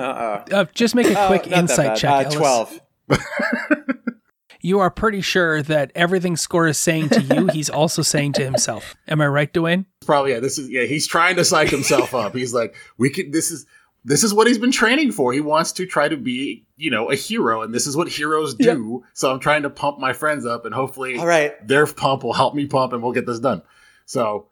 Uh, 0.53 0.65
just 0.75 0.95
make 0.95 1.07
a 1.07 1.19
oh, 1.25 1.27
quick 1.29 1.49
not 1.49 1.59
insight 1.61 1.97
check. 1.97 2.11
Uh, 2.11 2.17
Ellis. 2.23 2.35
Twelve. 2.35 2.81
You 4.63 4.81
are 4.81 4.91
pretty 4.91 5.21
sure 5.21 5.63
that 5.63 5.93
everything 5.95 6.37
Score 6.37 6.67
is 6.67 6.77
saying 6.77 7.11
to 7.11 7.23
you, 7.23 7.47
he's 7.49 7.71
also 7.71 8.03
saying 8.03 8.33
to 8.33 8.45
himself. 8.45 8.97
Am 9.07 9.21
I 9.21 9.29
right, 9.29 9.53
Dwayne? 9.53 9.85
Probably 10.05 10.33
yeah. 10.33 10.41
This 10.41 10.59
is 10.59 10.69
yeah. 10.69 10.83
He's 10.85 11.07
trying 11.07 11.37
to 11.37 11.45
psych 11.45 11.69
himself 11.69 12.15
up. 12.15 12.35
He's 12.35 12.53
like, 12.53 12.75
we 12.99 13.11
could. 13.11 13.33
This 13.33 13.53
is 13.53 13.65
this 14.05 14.25
is 14.25 14.35
what 14.35 14.49
he's 14.49 14.59
been 14.59 14.73
training 14.73 15.13
for. 15.13 15.33
He 15.33 15.41
wants 15.41 15.71
to 15.73 15.87
try 15.87 16.09
to 16.09 16.17
be 16.17 16.65
you 16.77 16.91
know 16.91 17.11
a 17.13 17.15
hero, 17.15 17.63
and 17.63 17.73
this 17.73 17.87
is 17.87 17.97
what 17.97 18.09
heroes 18.09 18.55
do. 18.57 19.05
So 19.13 19.31
I'm 19.31 19.39
trying 19.39 19.63
to 19.63 19.71
pump 19.71 20.01
my 20.01 20.13
friends 20.13 20.45
up, 20.45 20.65
and 20.65 20.75
hopefully 20.75 21.17
All 21.19 21.27
right. 21.27 21.53
their 21.65 21.87
pump 21.87 22.25
will 22.25 22.33
help 22.33 22.55
me 22.57 22.67
pump, 22.67 22.93
and 22.93 23.03
we'll 23.05 23.13
get 23.13 23.27
this 23.27 23.39
done. 23.39 23.63
So 24.07 24.49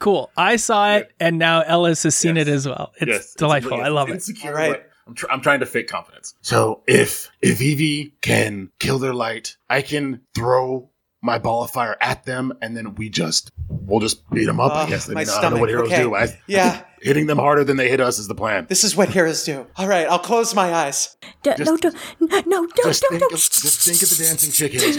Cool. 0.00 0.30
I 0.36 0.56
saw 0.56 0.94
it, 0.94 1.12
and 1.18 1.38
now 1.38 1.62
Ellis 1.62 2.04
has 2.04 2.14
seen 2.14 2.36
Yes. 2.36 2.46
it 2.46 2.50
as 2.52 2.68
well. 2.68 2.92
It's 3.00 3.08
yes, 3.08 3.34
delightful. 3.34 3.72
it's- 3.74 3.86
I 3.86 3.88
love 3.90 4.08
it. 4.08 4.14
insecure, 4.14 4.50
All 4.50 4.56
right. 4.56 4.70
but 4.72 4.90
I'm, 5.08 5.14
tr- 5.14 5.26
I'm 5.30 5.40
trying 5.40 5.60
to 5.60 5.66
fake 5.66 5.88
confidence. 5.88 6.34
So 6.42 6.82
if 6.86 7.30
if 7.42 7.60
Evie 7.60 8.14
can 8.22 8.70
kill 8.78 8.98
their 9.00 9.14
light, 9.14 9.56
I 9.68 9.82
can 9.82 10.20
throw 10.36 10.90
my 11.20 11.38
ball 11.40 11.64
of 11.64 11.70
fire 11.70 11.96
at 12.00 12.24
them, 12.26 12.52
and 12.62 12.76
then 12.76 12.94
we 12.94 13.08
just 13.08 13.50
we'll 13.68 13.98
just 13.98 14.28
beat 14.30 14.44
them 14.44 14.60
up. 14.60 14.72
I 14.72 14.88
guess 14.88 15.08
I, 15.08 15.14
my 15.14 15.20
mean, 15.24 15.30
I 15.30 15.40
don't 15.42 15.54
know 15.54 15.60
what 15.60 15.68
stomach. 15.70 15.88
heroes 15.90 15.92
Okay. 15.92 16.02
do. 16.02 16.14
I, 16.14 16.38
Yeah. 16.46 16.84
hitting 17.02 17.26
them 17.26 17.38
harder 17.38 17.64
than 17.64 17.76
they 17.76 17.88
hit 17.88 18.00
us 18.00 18.18
is 18.20 18.28
the 18.28 18.34
plan. 18.36 18.66
This 18.68 18.84
is 18.84 18.94
what 18.96 19.08
heroes 19.08 19.42
do. 19.44 19.66
All 19.76 19.88
right, 19.88 20.06
I'll 20.08 20.18
close 20.20 20.54
my 20.54 20.72
eyes. 20.72 21.16
D- 21.42 21.50
Just- 21.56 21.68
no, 21.68 21.76
don't, 21.76 21.96
no, 22.20 22.26
no, 22.46 22.66
don't, 22.66 22.76
Just 22.84 23.02
don't, 23.02 23.10
think, 23.10 23.20
don't. 23.22 23.32
of, 23.32 23.38
just 23.38 23.80
think 23.80 24.02
of 24.02 24.10
the 24.10 24.24
dancing 24.24 24.52
chickens. 24.52 24.96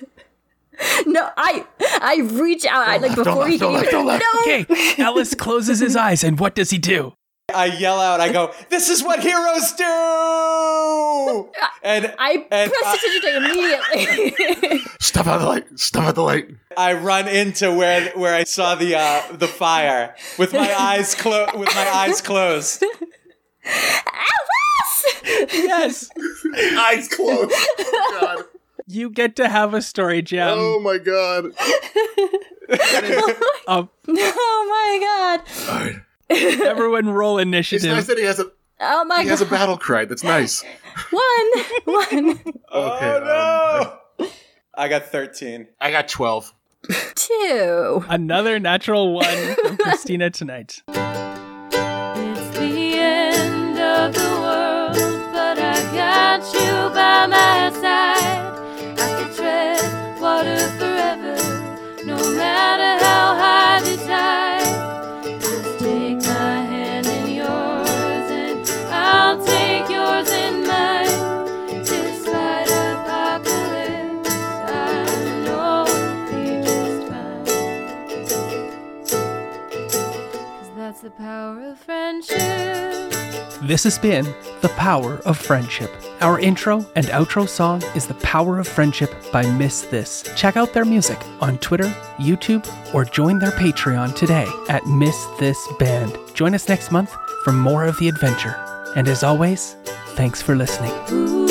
no, 1.05 1.29
I, 1.37 1.65
I 2.01 2.21
reach 2.33 2.65
out, 2.65 2.87
I, 2.87 2.97
like 2.97 3.15
Don't 3.15 3.25
before 3.25 3.41
laugh, 3.41 3.49
he 3.49 3.59
can 3.59 3.73
laugh, 3.73 3.83
even. 3.83 4.05
don't. 4.05 4.19
No, 4.19 4.41
Okay, 4.41 4.65
Ellis 5.01 5.35
closes 5.35 5.79
his 5.79 5.95
eyes, 5.95 6.23
and 6.23 6.39
what 6.39 6.55
does 6.55 6.69
he 6.71 6.77
do? 6.77 7.13
I 7.53 7.65
yell 7.65 7.99
out. 7.99 8.21
I 8.21 8.31
go, 8.31 8.53
"This 8.69 8.87
is 8.87 9.03
what 9.03 9.19
heroes 9.19 9.73
do!" 9.73 9.83
And 11.83 12.13
I 12.17 12.45
and 12.49 12.71
press 12.71 12.85
I, 12.85 12.95
attention 12.95 13.43
immediately. 13.43 14.79
Stop 15.01 15.27
out 15.27 15.39
the 15.39 15.45
light. 15.47 15.65
Stop 15.77 16.03
out 16.05 16.15
the 16.15 16.21
light. 16.21 16.47
I 16.77 16.93
run 16.93 17.27
into 17.27 17.73
where 17.73 18.09
where 18.11 18.33
I 18.33 18.45
saw 18.45 18.75
the 18.75 18.95
uh, 18.95 19.21
the 19.33 19.49
fire 19.49 20.15
with 20.37 20.53
my 20.53 20.73
eyes 20.73 21.13
closed. 21.13 21.53
With 21.57 21.75
my 21.75 21.89
eyes 21.93 22.21
closed. 22.21 22.85
Yes, 25.51 26.09
Eyes 26.77 27.07
closed. 27.07 27.51
Oh, 27.79 28.17
God. 28.21 28.45
You 28.91 29.09
get 29.09 29.35
to 29.37 29.47
have 29.49 29.73
a 29.73 29.81
story 29.81 30.21
jam. 30.21 30.57
Oh 30.59 30.79
my 30.79 30.97
god. 30.97 31.51
Um, 33.67 33.89
oh 34.07 34.65
my 34.69 34.99
god. 35.01 35.69
All 35.69 35.79
right. 35.85 35.95
everyone 36.61 37.09
roll 37.09 37.37
It's 37.37 37.43
initiative. 37.47 37.91
nice 37.91 38.07
that 38.07 38.17
he 38.17 38.23
has 38.23 38.39
a 38.39 38.49
Oh 38.79 39.03
my 39.05 39.21
he 39.23 39.27
has 39.29 39.41
a 39.41 39.45
battle 39.45 39.77
cry. 39.77 40.05
That's 40.05 40.23
nice. 40.23 40.63
One, 41.11 41.51
one, 41.85 42.29
Okay, 42.39 42.57
oh 42.71 43.97
no! 44.19 44.27
I 44.73 44.87
got 44.87 45.05
thirteen. 45.07 45.67
I 45.79 45.91
got 45.91 46.07
twelve. 46.07 46.53
two. 47.15 48.03
Another 48.09 48.57
natural 48.59 49.13
one 49.13 49.55
from 49.55 49.77
Christina 49.77 50.29
tonight. 50.29 50.81
Power 81.31 81.71
of 81.71 81.79
friendship. 81.79 82.37
This 83.61 83.85
has 83.85 83.97
been 83.97 84.25
The 84.61 84.73
Power 84.75 85.19
of 85.19 85.37
Friendship. 85.37 85.89
Our 86.19 86.37
intro 86.41 86.85
and 86.97 87.05
outro 87.05 87.47
song 87.47 87.81
is 87.95 88.05
The 88.05 88.15
Power 88.15 88.59
of 88.59 88.67
Friendship 88.67 89.09
by 89.31 89.49
Miss 89.51 89.83
This. 89.83 90.29
Check 90.35 90.57
out 90.57 90.73
their 90.73 90.83
music 90.83 91.17
on 91.39 91.57
Twitter, 91.59 91.87
YouTube, 92.19 92.65
or 92.93 93.05
join 93.05 93.39
their 93.39 93.51
Patreon 93.51 94.13
today 94.13 94.47
at 94.67 94.85
Miss 94.85 95.17
This 95.39 95.57
Band. 95.79 96.17
Join 96.33 96.53
us 96.53 96.67
next 96.67 96.91
month 96.91 97.15
for 97.45 97.53
more 97.53 97.85
of 97.85 97.97
the 97.97 98.09
adventure. 98.09 98.57
And 98.97 99.07
as 99.07 99.23
always, 99.23 99.77
thanks 100.17 100.41
for 100.41 100.53
listening. 100.53 100.91
Ooh. 101.11 101.50